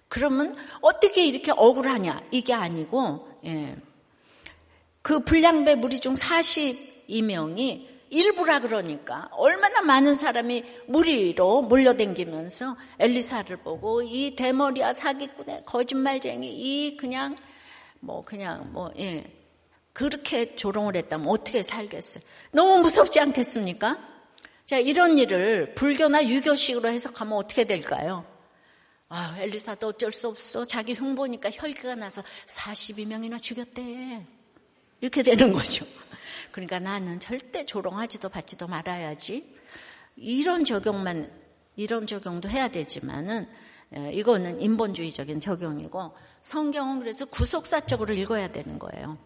[0.08, 3.78] 그러면 어떻게 이렇게 억울하냐 이게 아니고 예.
[5.02, 14.36] 그 불량배 무리 중 42명이 일부라 그러니까 얼마나 많은 사람이 무리로 몰려댕기면서 엘리사를 보고 이
[14.36, 17.36] 대머리야 사기꾼의 거짓말쟁이 이 그냥
[18.02, 19.24] 뭐 그냥 뭐 예.
[19.94, 22.24] 그렇게 조롱을 했다면 어떻게 살겠어요?
[22.52, 23.98] 너무 무섭지 않겠습니까?
[24.66, 28.26] 자, 이런 일을 불교나 유교식으로 해석하면 어떻게 될까요?
[29.10, 30.64] 아, 엘리사도 어쩔 수 없어.
[30.64, 34.26] 자기 흉보니까 혈기가 나서 42명이나 죽였대.
[35.02, 35.86] 이렇게 되는 거죠.
[36.52, 39.58] 그러니까 나는 절대 조롱하지도 받지도 말아야지.
[40.16, 41.32] 이런 적용만,
[41.76, 43.50] 이런 적용도 해야 되지만은,
[43.96, 49.18] 예, 이거는 인본주의적인 적용이고, 성경은 그래서 구속사적으로 읽어야 되는 거예요.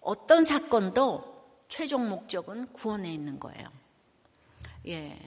[0.00, 3.68] 어떤 사건도 최종 목적은 구원에 있는 거예요.
[4.86, 5.18] 예.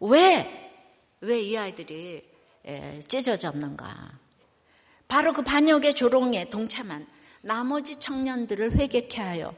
[0.00, 0.72] 왜,
[1.20, 2.22] 왜 이 아이들이
[2.66, 4.18] 예, 찢어졌는가?
[5.08, 7.06] 바로 그 반역의 조롱에 동참한
[7.40, 9.54] 나머지 청년들을 회개케 하여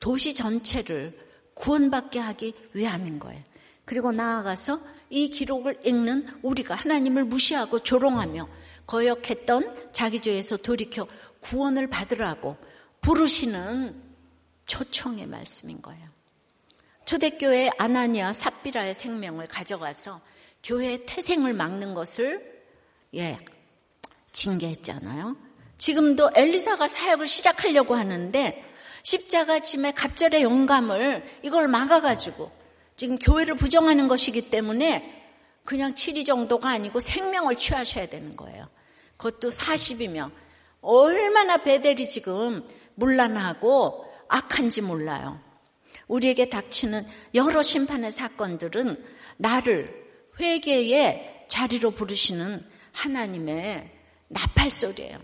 [0.00, 1.18] 도시 전체를
[1.54, 3.42] 구원받게 하기 위함인 거예요.
[3.84, 4.80] 그리고 나아가서
[5.10, 8.48] 이 기록을 읽는 우리가 하나님을 무시하고 조롱하며
[8.86, 11.06] 거역했던 자기 죄에서 돌이켜
[11.40, 12.56] 구원을 받으라고
[13.00, 14.02] 부르시는
[14.66, 16.08] 초청의 말씀인 거예요.
[17.04, 20.20] 초대교회 아나니아 삽비라의 생명을 가져가서
[20.64, 22.64] 교회의 태생을 막는 것을
[23.14, 23.38] 예
[24.32, 25.36] 징계했잖아요.
[25.78, 28.64] 지금도 엘리사가 사역을 시작하려고 하는데
[29.06, 32.50] 십자가 짐의 갑절의 영감을 이걸 막아가지고
[32.96, 35.28] 지금 교회를 부정하는 것이기 때문에
[35.64, 38.68] 그냥 7위 정도가 아니고 생명을 취하셔야 되는 거예요.
[39.16, 40.32] 그것도 40이면
[40.80, 45.40] 얼마나 베델이 지금 문란하고 악한지 몰라요.
[46.08, 48.96] 우리에게 닥치는 여러 심판의 사건들은
[49.36, 50.04] 나를
[50.40, 53.88] 회개의 자리로 부르시는 하나님의
[54.26, 55.20] 나팔 소리예요.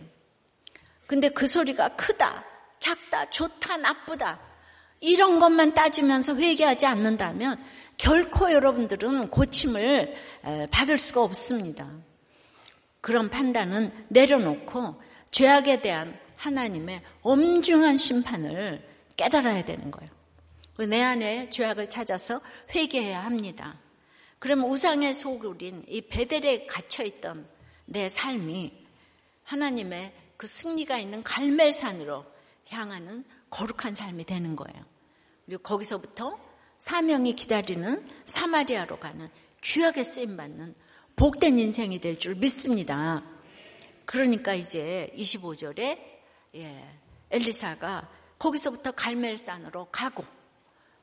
[1.09, 2.52] 근데 그 소리가 크다,
[2.83, 4.41] 작다, 좋다, 나쁘다.
[4.99, 7.63] 이런 것만 따지면서 회개하지 않는다면
[7.97, 10.15] 결코 여러분들은 고침을
[10.71, 11.89] 받을 수가 없습니다.
[13.01, 18.85] 그런 판단은 내려놓고 죄악에 대한 하나님의 엄중한 심판을
[19.17, 20.11] 깨달아야 되는 거예요.
[20.89, 22.41] 내 안에 죄악을 찾아서
[22.75, 23.79] 회개해야 합니다.
[24.41, 27.47] 그러면 우상의 소굴인 이 베델에 갇혀있던
[27.85, 28.73] 내 삶이
[29.45, 32.32] 하나님의 그 승리가 있는 갈멜산으로
[32.73, 34.85] 향하는 거룩한 삶이 되는 거예요.
[35.47, 36.39] 그리고 거기서부터
[36.79, 39.29] 사명이 기다리는 사마리아로 가는
[39.61, 40.75] 귀하게 쓰임받는
[41.17, 43.23] 복된 인생이 될 줄 믿습니다.
[44.07, 45.99] 그러니까 이제 25절에
[46.57, 46.99] 예,
[47.31, 48.09] 엘리사가
[48.39, 50.25] 거기서부터 갈멜산으로 가고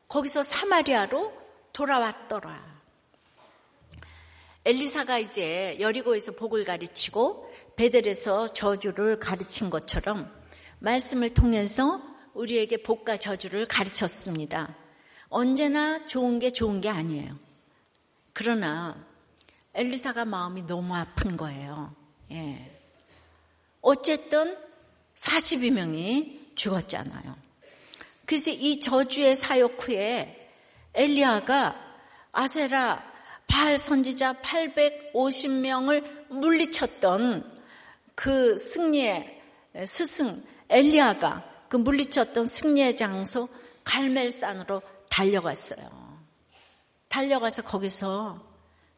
[0.08, 1.32] 거기서 사마리아로
[1.72, 2.80] 돌아왔더라.
[4.66, 10.39] 엘리사가 이제 여리고에서 복을 가르치고 베델에서 저주를 가르친 것처럼
[10.80, 12.02] 말씀을 통해서
[12.34, 14.76] 우리에게 복과 저주를 가르쳤습니다.
[15.30, 17.38] 언제나 좋은 게 좋은 게 아니에요.
[18.34, 19.06] 그러나
[19.74, 21.94] 엘리사가 마음이 너무 아픈 거예요.
[22.32, 22.72] 예.
[23.82, 24.58] 어쨌든
[25.16, 27.36] 42명이 죽었잖아요.
[28.26, 30.52] 그래서 이 저주의 사역 후에
[30.94, 31.76] 엘리야가
[32.32, 33.04] 아세라
[33.48, 37.60] 바알 선지자 850명을 물리쳤던
[38.16, 39.42] 그 승리의
[39.86, 43.50] 스승 엘리야가 그 물리쳤던 승리의 장소
[43.84, 46.20] 갈멜산으로 달려갔어요.
[47.08, 48.48] 달려가서 거기서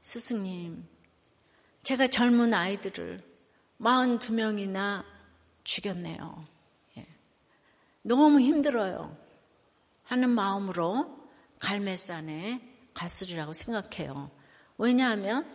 [0.02, 0.86] 스승님,
[1.84, 3.24] 제가 젊은 아이들을
[3.80, 5.04] 42명이나
[5.64, 6.44] 죽였네요.
[6.98, 7.08] 예.
[8.02, 9.16] 너무 힘들어요.
[10.04, 11.22] 하는 마음으로
[11.60, 12.62] 갈매산에
[12.94, 14.30] 갔으리라고 생각해요.
[14.78, 15.50] 왜냐하면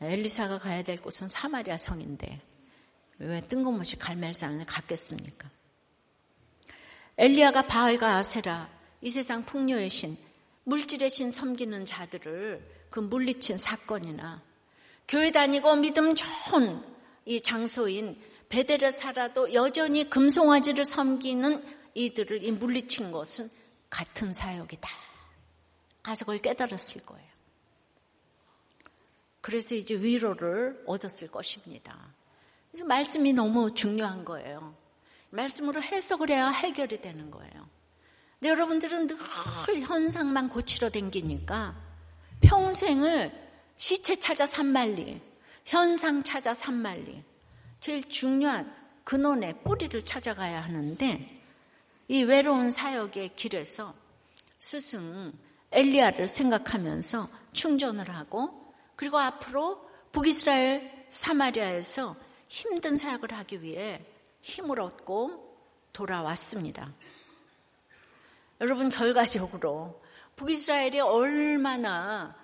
[0.00, 2.40] 엘리사가 가야 될 곳은 사마리아 성인데
[3.18, 5.48] 왜 뜬금없이 갈멜산을 갔겠습니까?
[7.20, 8.70] 엘리야가 바알과 아세라
[9.02, 10.16] 이 세상 풍요의 신
[10.64, 14.42] 물질의 신 섬기는 자들을 그 물리친 사건이나
[15.06, 16.82] 교회 다니고 믿음 좋은
[17.26, 18.18] 이 장소인
[18.48, 21.62] 베델에 살아도 여전히 금송아지를 섬기는
[21.92, 23.50] 이들을 이 물리친 것은
[23.90, 24.88] 같은 사역이다.
[26.02, 27.28] 가서 그걸 깨달았을 거예요.
[29.42, 32.14] 그래서 이제 위로를 얻었을 것입니다.
[32.70, 34.79] 그래서 말씀이 너무 중요한 거예요.
[35.30, 37.68] 말씀으로 해석을 해야 해결이 되는 거예요.
[38.38, 39.16] 근데 여러분들은 늘
[39.82, 41.74] 현상만 고치러 댕기니까
[42.40, 43.32] 평생을
[43.76, 45.20] 시체 찾아 산말리,
[45.64, 47.22] 현상 찾아 산말리,
[47.80, 48.74] 제일 중요한
[49.04, 51.42] 근원의 뿌리를 찾아가야 하는데
[52.08, 53.94] 이 외로운 사역의 길에서
[54.58, 55.32] 스승
[55.72, 62.16] 엘리야를 생각하면서 충전을 하고 그리고 앞으로 북이스라엘 사마리아에서
[62.48, 64.04] 힘든 사역을 하기 위해
[64.40, 65.56] 힘을 얻고
[65.92, 66.92] 돌아왔습니다.
[68.60, 70.02] 여러분 결과적으로
[70.36, 72.36] 북이스라엘이 얼마나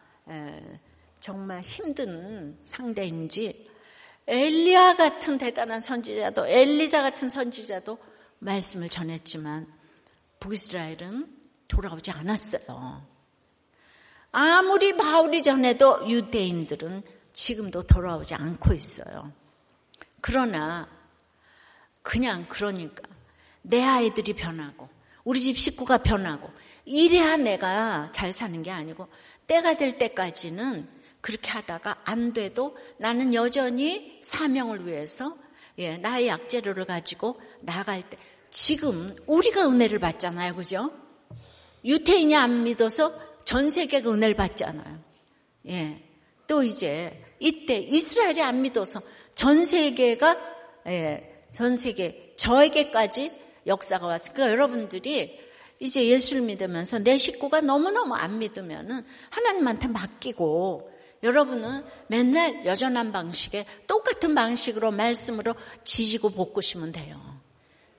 [1.21, 3.71] 정말 힘든 상대인지
[4.27, 7.99] 엘리야 같은 대단한 선지자도 엘리자 같은 선지자도
[8.39, 9.73] 말씀을 전했지만
[10.41, 11.35] 북이스라엘은
[11.69, 13.07] 돌아오지 않았어요.
[14.33, 19.33] 아무리 바울이 전해도 유대인들은 지금도 돌아오지 않고 있어요.
[20.21, 20.89] 그러나
[22.07, 23.03] 그냥 그러니까
[23.63, 24.89] 내 아이들이 변하고
[25.25, 26.49] 우리 집 식구가 변하고
[26.85, 29.09] 이래야 내가 잘 사는 게 아니고
[29.49, 30.87] 때가 될 때까지는
[31.21, 35.37] 그렇게 하다가 안 돼도 나는 여전히 사명을 위해서
[35.79, 38.17] 예, 나의 약재료를 가지고 나갈 때
[38.51, 40.55] 지금 우리가 은혜를 받잖아요.
[40.55, 40.93] 그죠?
[41.85, 45.01] 유태인이 안 믿어서 전 세계가 은혜를 받잖아요.
[45.71, 46.05] 예.
[46.47, 49.01] 또 이제 이때 이스라엘이 안 믿어서
[49.35, 50.37] 전 세계가
[50.87, 53.33] 예, 전 세계 저에게까지
[53.67, 55.41] 역사가 왔으니까 여러분들이
[55.81, 60.93] 이제 예수를 믿으면서 내 식구가 너무너무 안 믿으면은 하나님한테 맡기고
[61.23, 67.19] 여러분은 맨날 여전한 방식에 똑같은 방식으로 말씀으로 지지고 볶으시면 돼요.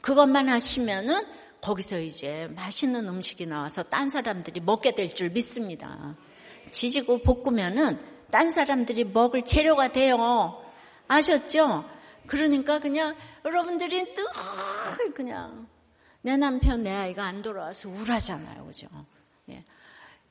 [0.01, 1.25] 그것만 하시면은
[1.59, 6.15] 거기서 이제 맛있는 음식이 나와서 딴 사람들이 먹게 될 줄 믿습니다.
[6.69, 7.99] 지지고 볶으면은
[8.29, 10.63] 딴 사람들이 먹을 재료가 돼요.
[11.07, 11.96] 아셨죠?
[12.27, 14.25] 그러니까 그냥 여러분들이 늘
[15.13, 15.67] 그냥
[16.21, 18.65] 내 남편, 내 아이가 안 돌아와서 우울하잖아요.
[18.65, 18.87] 그죠?
[19.49, 19.63] 예.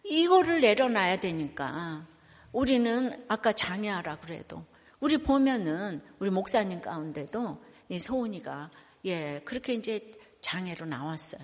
[0.05, 2.07] 이거를 내려놔야 되니까
[2.53, 4.65] 우리는 아까 장애하라 그래도
[5.01, 8.71] 우리 보면은 우리 목사님 가운데도 이 소은이가
[9.07, 11.43] 예 그렇게 이제 장애로 나왔어요.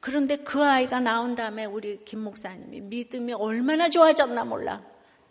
[0.00, 4.82] 그런데 그 아이가 나온 다음에 우리 김 목사님이 믿음이 얼마나 좋아졌나 몰라.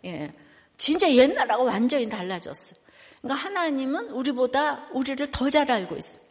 [0.04, 0.32] 예.
[0.76, 2.76] 진짜 옛날하고 완전히 달라졌어.
[3.22, 6.22] 그러니까 하나님은 우리보다 우리를 더 잘 알고 있어요.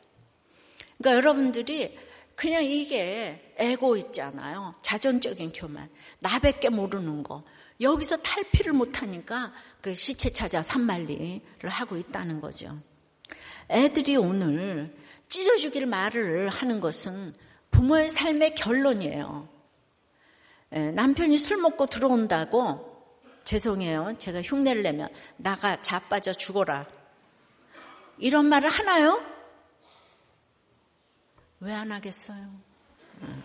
[0.98, 1.98] 그러니까 여러분들이
[2.36, 4.76] 그냥 이게 에고 있잖아요.
[4.82, 5.90] 자존적인 교만.
[6.20, 7.44] 나밖에 모르는 거.
[7.82, 12.78] 여기서 탈피를 못하니까 그 시체 찾아 산말리를 하고 있다는 거죠.
[13.70, 14.96] 애들이 오늘
[15.28, 17.34] 찢어주길 말을 하는 것은
[17.72, 19.48] 부모의 삶의 결론이에요.
[20.76, 22.99] 예, 남편이 술 먹고 들어온다고
[23.50, 24.14] 죄송해요.
[24.20, 26.86] 제가 흉내를 내면 나가 자빠져 죽어라.
[28.20, 29.20] 이런 말을 하나요?
[31.60, 32.38] 왜 안 하겠어요?
[33.24, 33.44] 음.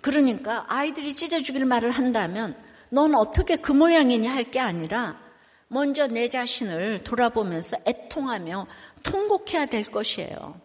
[0.00, 2.56] 그러니까 아이들이 찢어주길 말을 한다면
[2.90, 5.20] 넌 어떻게 그 모양이냐 할 게 아니라
[5.66, 8.68] 먼저 내 자신을 돌아보면서 애통하며
[9.02, 10.60] 통곡해야 될 것이에요.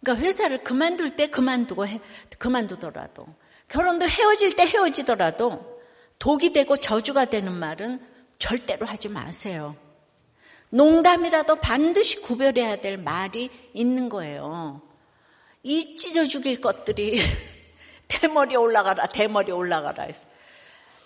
[0.00, 2.00] 그러니까 회사를 그만둘 때 그만두고 해,
[2.38, 3.26] 그만두더라도
[3.68, 5.79] 결혼도 헤어질 때 헤어지더라도
[6.20, 7.98] 독이 되고 저주가 되는 말은
[8.38, 9.74] 절대로 하지 마세요.
[10.68, 14.82] 농담이라도 반드시 구별해야 될 말이 있는 거예요.
[15.62, 17.18] 이 찢어 죽일 것들이
[18.06, 20.08] 대머리 올라가라, 대머리 올라가라.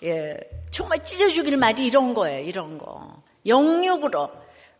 [0.02, 0.36] 예,
[0.70, 3.22] 정말 찢어 죽일 말이 이런 거예요, 이런 거.
[3.46, 4.30] 영육으로,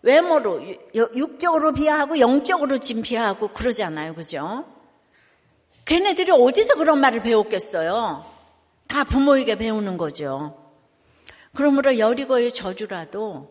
[0.03, 0.63] 외모로,
[0.95, 4.67] 육적으로 비하하고 영적으로 진 비하하고 그러잖아요, 그죠?
[5.85, 8.34] 걔네들이 어디서 그런 말을 배웠겠어요?
[8.89, 10.61] 다 부모에게 배우는 거죠.
[11.55, 13.51] 그러므로 여리고의 저주라도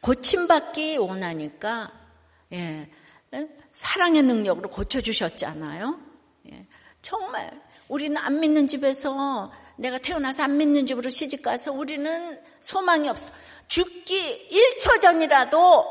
[0.00, 1.92] 고침받기 원하니까,
[2.52, 2.90] 예,
[3.72, 5.98] 사랑의 능력으로 고쳐주셨잖아요.
[6.52, 6.66] 예,
[7.00, 13.32] 정말 우리는 안 믿는 집에서 내가 태어나서 안 믿는 집으로 시집가서 우리는 소망이 없어.
[13.68, 15.84] 죽기 1초 전이라도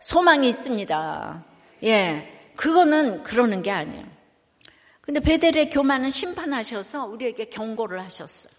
[0.00, 1.44] 소망이 있습니다.
[1.84, 4.15] 예, 그거는 그러는 게 아니에요.
[5.06, 8.52] 근데 베델의 교만은 심판하셔서 우리에게 경고를 하셨어요.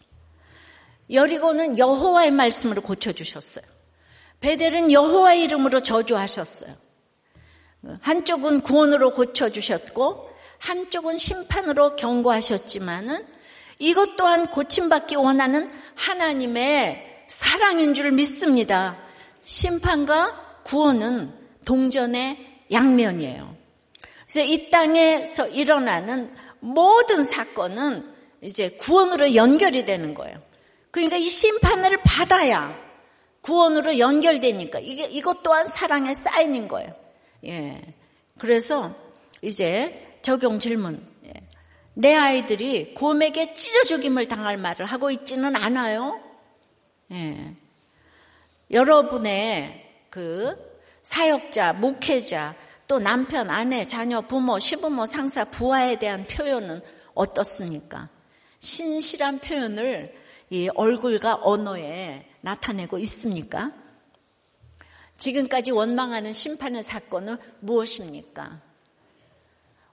[1.11, 3.65] 여리고는 여호와의 말씀으로 고쳐주셨어요.
[4.39, 6.73] 베델은 여호와의 이름으로 저주하셨어요.
[7.99, 10.29] 한쪽은 구원으로 고쳐주셨고
[10.59, 13.25] 한쪽은 심판으로 경고하셨지만은
[13.79, 18.97] 이것 또한 고침받기 원하는 하나님의 사랑인 줄 믿습니다.
[19.41, 21.33] 심판과 구원은
[21.65, 23.56] 동전의 양면이에요.
[24.27, 30.41] 그래서 이 땅에서 일어나는 모든 사건은 이제 구원으로 연결이 되는 거예요.
[30.91, 32.77] 그러니까 이 심판을 받아야
[33.41, 36.93] 구원으로 연결되니까 이게 이것 또한 사랑의 사인인 거예요.
[37.45, 37.81] 예.
[38.37, 38.93] 그래서
[39.41, 41.05] 이제 적용 질문.
[41.25, 41.31] 예.
[41.93, 46.19] 내 아이들이 곰에게 찢어 죽임을 당할 말을 하고 있지는 않아요.
[47.11, 47.53] 예.
[48.71, 50.57] 여러분의 그
[51.01, 52.55] 사역자, 목회자,
[52.87, 56.81] 또 남편, 아내, 자녀, 부모, 시부모, 상사, 부하에 대한 표현은
[57.13, 58.09] 어떻습니까?
[58.59, 60.15] 신실한 표현을
[60.49, 63.71] 이 얼굴과 언어에 나타내고 있습니까?
[65.17, 68.61] 지금까지 원망하는 심판의 사건은 무엇입니까?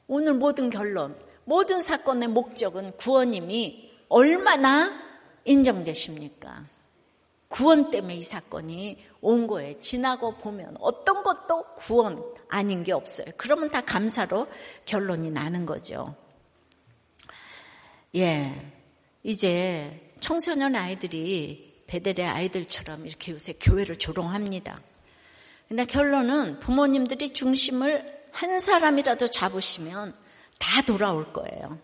[0.07, 4.93] 오늘 모든 결론, 모든 사건의 목적은 구원님이 얼마나
[5.45, 6.65] 인정되십니까?
[7.55, 9.75] 구원 때문에 이 사건이 온 거예요.
[9.75, 13.29] 지나고 보면 어떤 것도 구원 아닌 게 없어요.
[13.37, 14.49] 그러면 다 감사로
[14.87, 16.17] 결론이 나는 거죠.
[18.17, 18.73] 예.
[19.23, 24.81] 이제 청소년 아이들이 베델의 아이들처럼 이렇게 요새 교회를 조롱합니다.
[25.69, 30.13] 근데 결론은 부모님들이 중심을 한 사람이라도 잡으시면
[30.59, 31.79] 다 돌아올 거예요.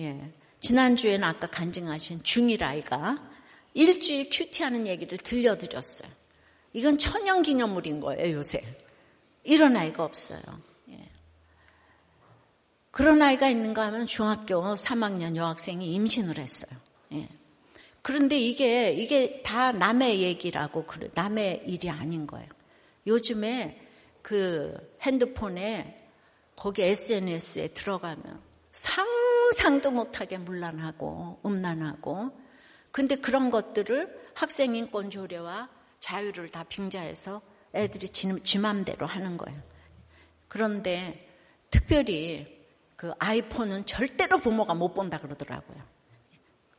[0.00, 0.32] 예.
[0.58, 3.33] 지난주에는 아까 간증하신 중1 아이가
[3.74, 6.10] 일주일 큐티하는 얘기를 들려드렸어요.
[6.72, 8.62] 이건 천연 기념물인 거예요, 요새.
[9.42, 10.40] 이런 아이가 없어요.
[10.90, 11.08] 예.
[12.90, 16.78] 그런 아이가 있는가 하면 중학교 3학년 여학생이 임신을 했어요.
[17.12, 17.28] 예.
[18.02, 22.48] 그런데 이게, 이게 다 남의 얘기라고, 남의 일이 아닌 거예요.
[23.06, 23.80] 요즘에
[24.22, 26.08] 그 핸드폰에
[26.56, 28.40] 거기 SNS에 들어가면
[28.72, 32.30] 상상도 못하게 문란하고 음란하고
[32.94, 35.68] 근데 그런 것들을 학생인권 조례와
[35.98, 37.42] 자유를 다 빙자해서
[37.74, 39.60] 애들이 지, 지 맘대로 하는 거예요.
[40.46, 41.28] 그런데
[41.72, 42.64] 특별히
[42.94, 45.82] 그 아이폰은 절대로 부모가 못 본다 그러더라고요.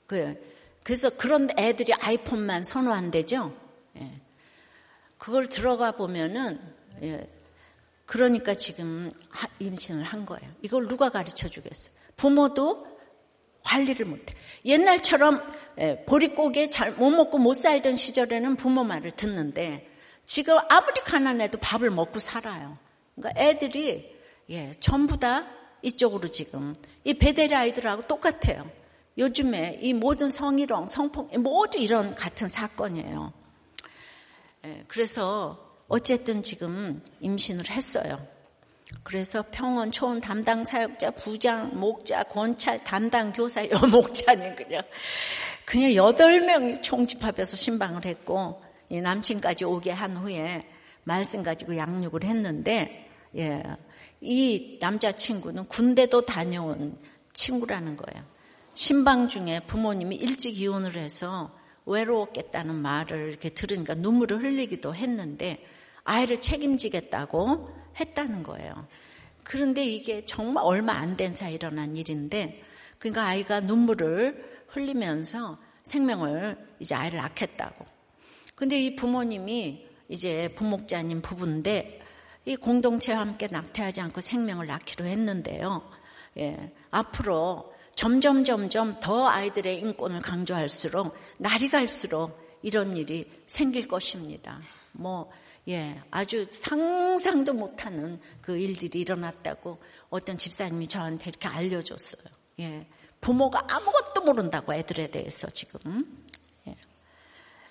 [0.07, 0.41] 그,
[0.85, 3.53] 그래서 그런 애들이 아이폰만 선호한대죠.
[3.97, 4.21] 예.
[5.17, 6.61] 그걸 들어가 보면은
[7.03, 7.29] 예,
[8.05, 9.11] 그러니까 지금
[9.59, 10.49] 임신을 한 거예요.
[10.61, 11.93] 이걸 누가 가르쳐 주겠어요?
[12.15, 12.94] 부모도
[13.65, 14.33] 관리를 못해.
[14.63, 15.45] 옛날처럼
[15.79, 19.89] 예, 보릿고개 잘 못 먹고 못 살던 시절에는 부모 말을 듣는데
[20.25, 22.77] 지금 아무리 가난해도 밥을 먹고 살아요.
[23.15, 24.15] 그러니까 애들이
[24.49, 25.45] 예, 전부 다
[25.81, 28.69] 이쪽으로 지금 이 베데리 아이들하고 똑같아요.
[29.17, 33.33] 요즘에 이 모든 성희롱, 성폭 모두 이런 같은 사건이에요.
[34.65, 38.34] 예, 그래서 어쨌든 지금 임신을 했어요.
[39.03, 44.83] 그래서 평원, 초원 담당 사역자, 부장, 목자, 권찰, 담당 교사, 여목자는 그냥
[45.65, 50.67] 그냥 여덟 명이 총집합해서 신방을 했고 이 남친까지 오게 한 후에
[51.03, 53.63] 말씀 가지고 양육을 했는데 예,
[54.21, 56.97] 이 남자친구는 군대도 다녀온
[57.33, 58.23] 친구라는 거예요.
[58.75, 61.55] 신방 중에 부모님이 일찍 이혼을 해서
[61.85, 65.63] 외로웠겠다는 말을 이렇게 들으니까 눈물을 흘리기도 했는데
[66.03, 68.87] 아이를 책임지겠다고 했다는 거예요.
[69.43, 72.61] 그런데 이게 정말 얼마 안 된 사이 일어난 일인데
[72.99, 77.85] 그러니까 아이가 눈물을 흘리면서 생명을 이제 아이를 낳겠다고.
[78.55, 82.01] 근데 이 부모님이 이제 부목자님 부부인데
[82.45, 85.89] 이 공동체와 함께 낙태하지 않고 생명을 낳기로 했는데요.
[86.37, 94.59] 예, 앞으로 점점 점점 더 아이들의 인권을 강조할수록 날이 갈수록 이런 일이 생길 것입니다.
[94.91, 95.29] 뭐
[95.67, 102.23] 예, 아주 상상도 못하는 그 일들이 일어났다고 어떤 집사님이 저한테 이렇게 알려줬어요.
[102.59, 102.87] 예,
[103.19, 105.79] 부모가 아무것도 모른다고 애들에 대해서 지금.
[106.67, 106.75] 예.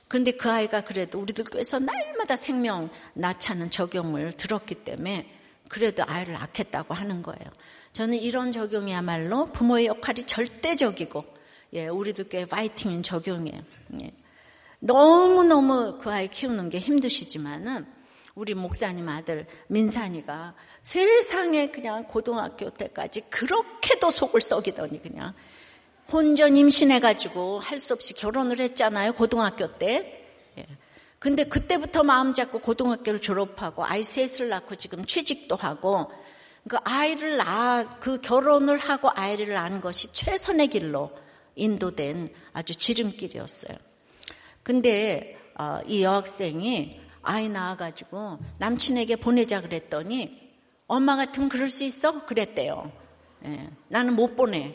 [0.09, 5.31] 그런데 그 아이가 그래도 우리들 교회에서 날마다 생명 낳자는 적용을 들었기 때문에
[5.69, 7.45] 그래도 아이를 낳겠다고 하는 거예요.
[7.93, 11.25] 저는 이런 적용이야말로 부모의 역할이 절대적이고,
[11.75, 13.63] 예, 우리들 교회 파이팅인 적용이에요.
[14.03, 14.24] 예.
[14.85, 17.87] 너무너무 그 아이 키우는 게 힘드시지만은
[18.35, 25.33] 우리 목사님 아들 민산이가 세상에 그냥 고등학교 때까지 그렇게도 속을 썩이더니 그냥
[26.13, 29.15] 혼전 임신해가지고 할 수 없이 결혼을 했잖아요.
[29.15, 30.27] 고등학교 때.
[30.59, 30.67] 예.
[31.19, 36.11] 근데 그때부터 마음 잡고 고등학교를 졸업하고 아이 셋을 낳고 지금 취직도 하고
[36.69, 41.11] 그 아이를 낳아, 그 결혼을 하고 아이를 낳은 것이 최선의 길로
[41.55, 43.79] 인도된 아주 지름길이었어요.
[44.65, 50.53] 근데 어, 이 여학생이 아이 낳아가지고 남친에게 보내자 그랬더니
[50.87, 52.25] 엄마 같으면 그럴 수 있어?
[52.27, 52.91] 그랬대요.
[53.45, 54.75] 예, 나는 못 보내.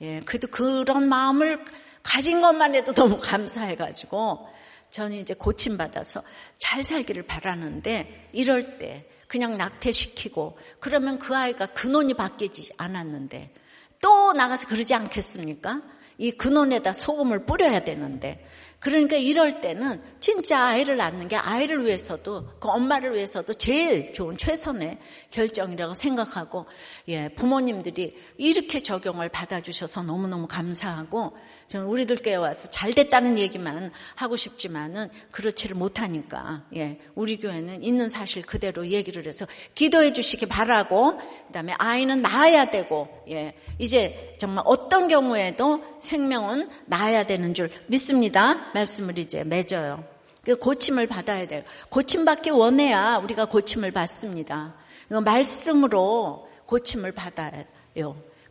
[0.00, 1.64] 예, 그래도 그런 마음을
[2.02, 4.48] 가진 것만 해도 너무 감사해가지고
[4.90, 6.22] 저는 이제 고침받아서
[6.58, 13.54] 잘 살기를 바라는데 이럴 때 그냥 낙태시키고 그러면 그 아이가 근원이 바뀌지 않았는데
[14.02, 15.80] 또 나가서 그러지 않겠습니까?
[16.18, 18.46] 이 근원에다 소금을 뿌려야 되는데
[18.82, 24.98] 그러니까 이럴 때는 진짜 아이를 낳는 게 아이를 위해서도 그 엄마를 위해서도 제일 좋은 최선의
[25.30, 26.66] 결정이라고 생각하고
[27.06, 31.36] 예, 부모님들이 이렇게 적용을 받아주셔서 너무너무 감사하고
[31.68, 38.08] 저는 우리들 께 와서 잘 됐다는 얘기만 하고 싶지만은 그렇지를 못하니까 예, 우리 교회는 있는
[38.08, 45.08] 사실 그대로 얘기를 해서 기도해 주시기 바라고 그다음에 아이는 낳아야 되고 예, 이제 정말 어떤
[45.08, 48.70] 경우에도 생명은 낳아야 되는 줄 믿습니다.
[48.74, 50.04] 말씀을 이제 맺어요.
[50.44, 51.62] 그 고침을 받아야 돼요.
[51.88, 54.74] 고침받기 원해야 우리가 고침을 받습니다.
[55.08, 57.64] 말씀으로 고침을 받아요.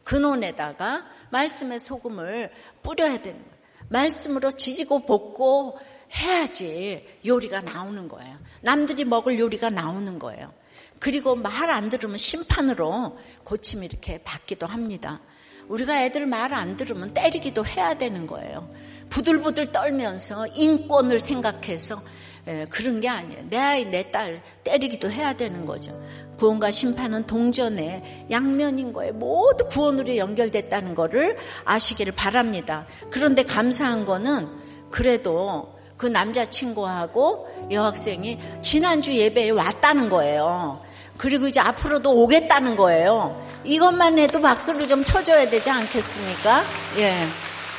[0.03, 2.51] 근원에다가 말씀의 소금을
[2.83, 3.61] 뿌려야 되는 거예요.
[3.89, 5.77] 말씀으로 지지고 볶고
[6.13, 8.37] 해야지 요리가 나오는 거예요.
[8.61, 10.53] 남들이 먹을 요리가 나오는 거예요.
[10.99, 15.19] 그리고 말 안 들으면 심판으로 고침이 이렇게 받기도 합니다.
[15.67, 18.69] 우리가 애들 말 안 들으면 때리기도 해야 되는 거예요.
[19.09, 22.01] 부들부들 떨면서 인권을 생각해서
[22.47, 23.43] 예, 그런 게 아니에요.
[23.49, 25.91] 내 아이, 내 딸 때리기도 해야 되는 거죠.
[26.37, 29.13] 구원과 심판은 동전의 양면인 거예요.
[29.13, 32.85] 모두 구원으로 연결됐다는 것을 아시기를 바랍니다.
[33.11, 34.47] 그런데 감사한 거는
[34.89, 40.79] 그래도 그 남자친구하고 여학생이 지난주 예배에 왔다는 거예요.
[41.17, 43.39] 그리고 이제 앞으로도 오겠다는 거예요.
[43.63, 46.63] 이것만 해도 박수를 좀 쳐줘야 되지 않겠습니까?
[46.97, 47.15] 예.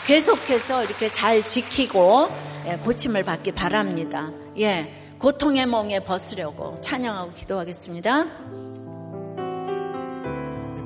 [0.07, 2.52] 계속해서 이렇게 잘 지키고 예,
[2.85, 4.31] 고침을 받기 바랍니다.
[4.59, 4.93] 예.
[5.19, 8.25] 고통의 멍에 벗으려고 찬양하고 기도하겠습니다.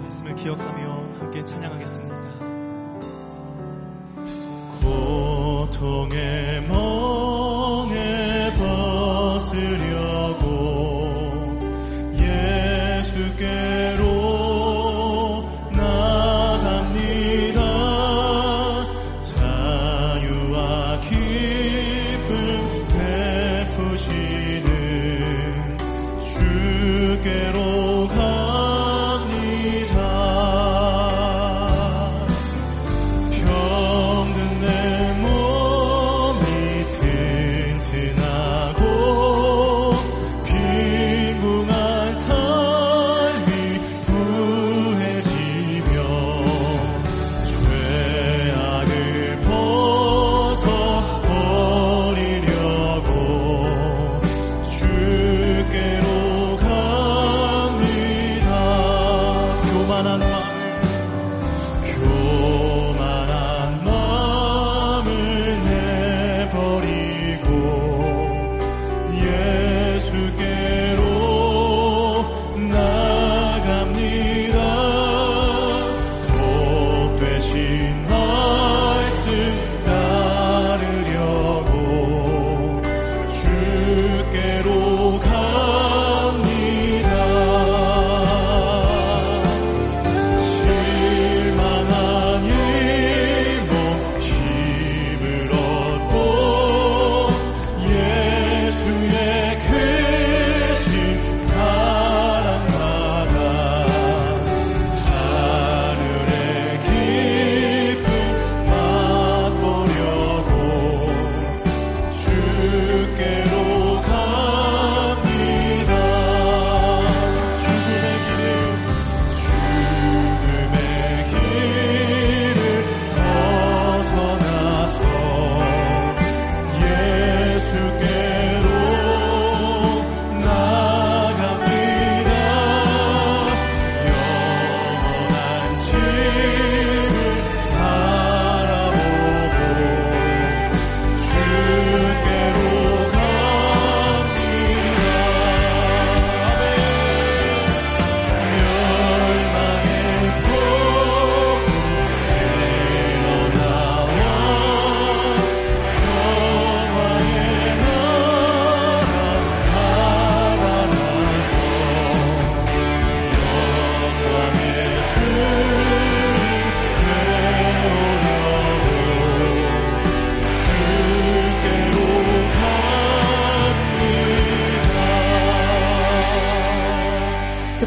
[0.03, 2.17] 말씀을 기억하며 함께 찬양하겠습니다.
[4.83, 10.36] 고통의 멍에 벗으려고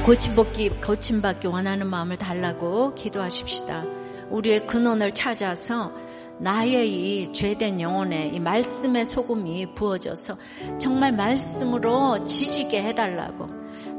[0.09, 3.83] 고침받기, 고침받기 원하는 마음을 달라고 기도하십시다.
[4.31, 5.91] 우리의 근원을 찾아서
[6.39, 10.35] 나의 이 죄된 영혼에 이 말씀의 소금이 부어져서
[10.79, 13.49] 정말 말씀으로 지지게 해달라고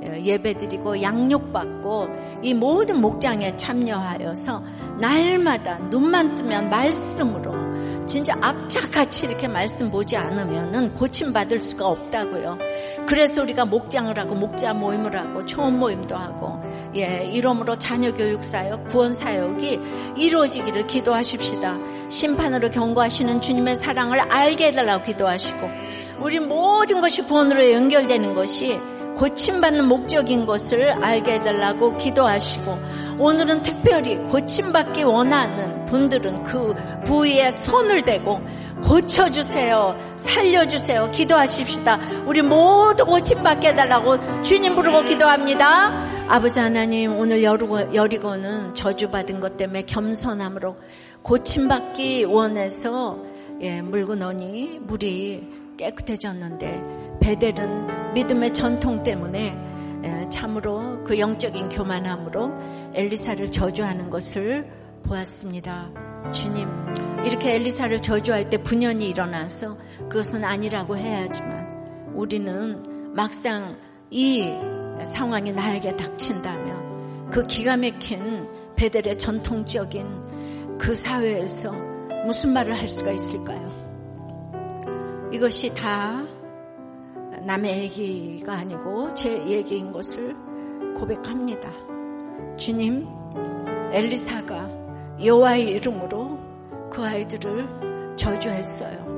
[0.02, 2.08] 예, 예배드리고 양육받고
[2.42, 4.64] 이 모든 목장에 참여하여서
[4.98, 7.69] 날마다 눈만 뜨면 말씀으로
[8.10, 12.58] 진짜 악착같이 이렇게 말씀 보지 않으면은 고침받을 수가 없다고요.
[13.06, 16.60] 그래서 우리가 목장을 하고 목자 모임을 하고 초원 모임도 하고
[16.96, 19.78] 예 이러므로 자녀 교육 사역 구원 사역이
[20.16, 21.78] 이루어지기를 기도하십시다.
[22.08, 25.70] 심판으로 경고하시는 주님의 사랑을 알게 해달라고 기도하시고
[26.18, 28.80] 우리 모든 것이 구원으로 연결되는 것이
[29.18, 38.40] 고침받는 목적인 것을 알게 해달라고 기도하시고 오늘은 특별히 고침받기 원하는 분들은 그 부위에 손을 대고
[38.82, 40.14] 고쳐주세요.
[40.16, 41.10] 살려주세요.
[41.10, 41.98] 기도하십시다.
[42.24, 46.08] 우리 모두 고침받게 해달라고 주님 부르고 기도합니다.
[46.28, 50.76] 아버지 하나님 오늘 여리고, 여리고는 저주받은 것 때문에 겸손함으로
[51.20, 53.18] 고침받기 원해서
[53.60, 59.79] 예, 물고 너니 물이 깨끗해졌는데 베델은 믿음의 전통 때문에 예,
[60.30, 62.52] 참으로 그 영적인 교만함으로
[62.94, 64.70] 엘리사를 저주하는 것을
[65.02, 65.90] 보았습니다.
[66.32, 66.68] 주님,
[67.24, 69.76] 이렇게 엘리사를 저주할 때 분연이 일어나서
[70.08, 73.76] 그것은 아니라고 해야지만 우리는 막상
[74.10, 74.54] 이
[75.04, 81.72] 상황이 나에게 닥친다면 그 기가 막힌 베델의 전통적인 그 사회에서
[82.26, 83.68] 무슨 말을 할 수가 있을까요?
[85.32, 86.26] 이것이 다
[87.46, 90.36] 남의 얘기가 아니고 제 얘기인 것을
[90.96, 91.70] 고백합니다.
[92.56, 93.06] 주님,
[93.92, 94.68] 엘리사가
[95.24, 96.38] 여호와의 이름으로
[96.90, 99.10] 그 아이들을 저주했어요.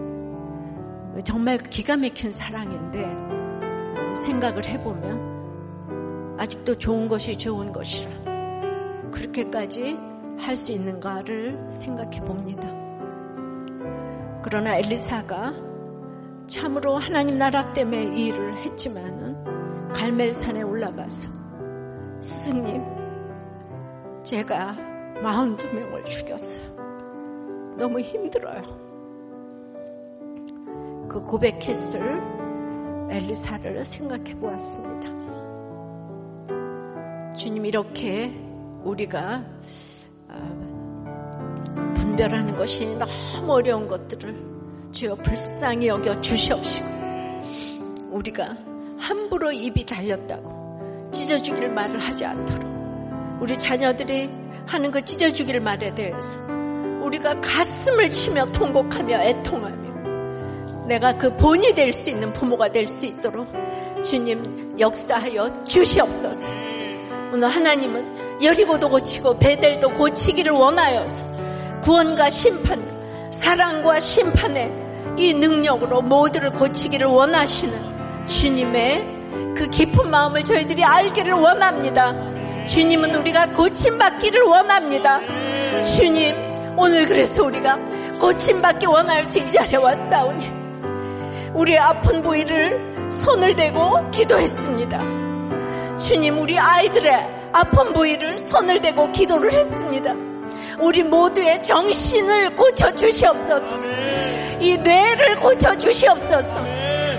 [1.25, 8.11] 정말 기가 막힌 사랑인데 생각을 해보면 아직도 좋은 것이 좋은 것이라
[9.11, 9.99] 그렇게까지
[10.39, 12.67] 할 수 있는가를 생각해 봅니다.
[14.43, 15.55] 그러나 엘리사가
[16.47, 21.29] 참으로 하나님 나라 때문에 이 일을 했지만은 갈멜산에 올라가서
[22.21, 22.83] 스승님
[24.23, 24.77] 제가
[25.23, 26.73] 42명을 죽였어요.
[27.77, 28.63] 너무 힘들어요.
[31.09, 32.21] 그 고백했을
[33.11, 35.13] 엘리사를 생각해 보았습니다.
[37.35, 38.33] 주님 이렇게
[38.85, 39.45] 우리가
[40.29, 44.52] 아, 분별하는 것이 너무 어려운 것들을
[44.93, 46.87] 주여 불쌍히 여겨 주시옵시고
[48.11, 48.57] 우리가
[48.99, 52.71] 함부로 입이 달렸다고 찢어주기를 말을 하지 않도록
[53.41, 54.31] 우리 자녀들이
[54.67, 56.39] 하는 그 찢어주기를 말에 대해서
[57.03, 63.49] 우리가 가슴을 치며 통곡하며 애통하며 내가 그 본이 될 수 있는 부모가 될 수 있도록
[64.05, 66.49] 주님 역사하여 주시옵소서.
[67.33, 71.25] 오늘 하나님은 여리고도 고치고 베델도 고치기를 원하여서
[71.83, 74.82] 구원과 심판, 사랑과 심판의
[75.17, 82.15] 이 능력으로 모두를 고치기를 원하시는 주님의 그 깊은 마음을 저희들이 알기를 원합니다.
[82.67, 85.21] 주님은 우리가 고침받기를 원합니다.
[85.97, 86.35] 주님,
[86.77, 87.77] 오늘 그래서 우리가
[88.21, 90.51] 고침받기 원할수 이 자리에 왔사오니
[91.55, 94.99] 우리의 아픈 부위를 손을 대고 기도했습니다.
[95.99, 100.15] 주님, 우리 아이들의 아픈 부위를 손을 대고 기도를 했습니다.
[100.81, 103.77] 우리 모두의 정신을 고쳐 주시옵소서.
[104.63, 106.65] 이 뇌를 고쳐 주시옵소서.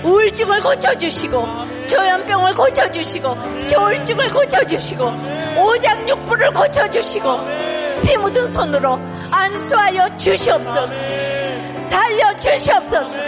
[0.02, 1.46] 우울증을 고쳐 주시고
[1.88, 3.36] 조현병을 고쳐 주시고
[3.68, 5.12] 조울증을 고쳐 주시고
[5.58, 7.28] 오장육부를 고쳐 주시고
[8.02, 8.98] 피 묻은 손으로
[9.30, 10.86] 안수하여 주시옵소서.
[11.78, 13.18] 살려 주시옵소서.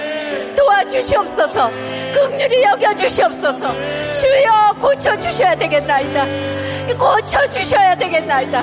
[0.56, 1.70] 도와주시옵소서.
[2.14, 3.72] 극률이 여겨 주시옵소서.
[4.12, 6.24] 주여 고쳐 주셔야 되겠나이다.
[6.98, 8.62] 고쳐 주셔야 되겠나이다.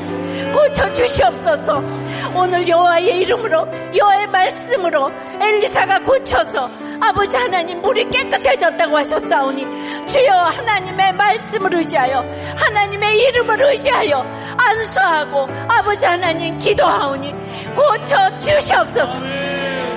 [0.51, 2.02] 고쳐 주시옵소서.
[2.35, 6.69] 오늘 여호와의 이름으로 여호와의 말씀으로 엘리사가 고쳐서
[7.01, 12.23] 아버지 하나님 물이 깨끗해졌다고 하셨사오니 주여 하나님의 말씀을 의지하여
[12.55, 14.25] 하나님의 이름을 의지하여
[14.57, 17.33] 안수하고 아버지 하나님 기도하오니
[17.75, 19.19] 고쳐 주시옵소서.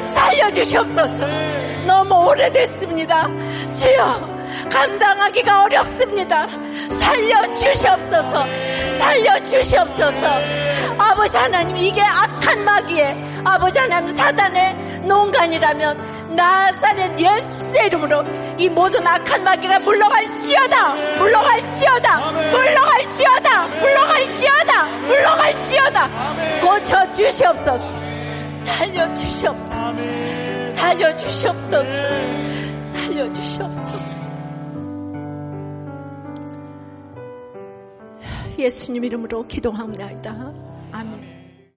[0.04, 1.26] 살려 주시옵소서.
[1.86, 3.28] 너무 오래됐습니다.
[3.78, 4.35] 주여
[4.70, 6.46] 감당하기가 어렵습니다.
[6.88, 8.44] 살려 주시옵소서.
[8.98, 10.26] 살려 주시옵소서.
[10.98, 18.24] 아버지 하나님 이게 악한 마귀에 아버지 하나님 사단의 농간이라면 나사렛 예수의 이름으로
[18.58, 20.94] 이 모든 악한 마귀가 물러갈지어다.
[21.18, 22.30] 물러갈지어다.
[22.50, 23.66] 물러갈지어다.
[23.66, 24.86] 물러갈지어다.
[25.06, 26.10] 물러갈지어다.
[26.60, 27.92] 고쳐 주시옵소서.
[28.58, 29.76] 살려 주시옵소서.
[30.76, 31.82] 살려 주시옵소서.
[32.78, 34.05] 살려 주시옵소서
[38.64, 40.52] 예수님 이름으로 기도합니다.
[40.92, 41.35] 아멘.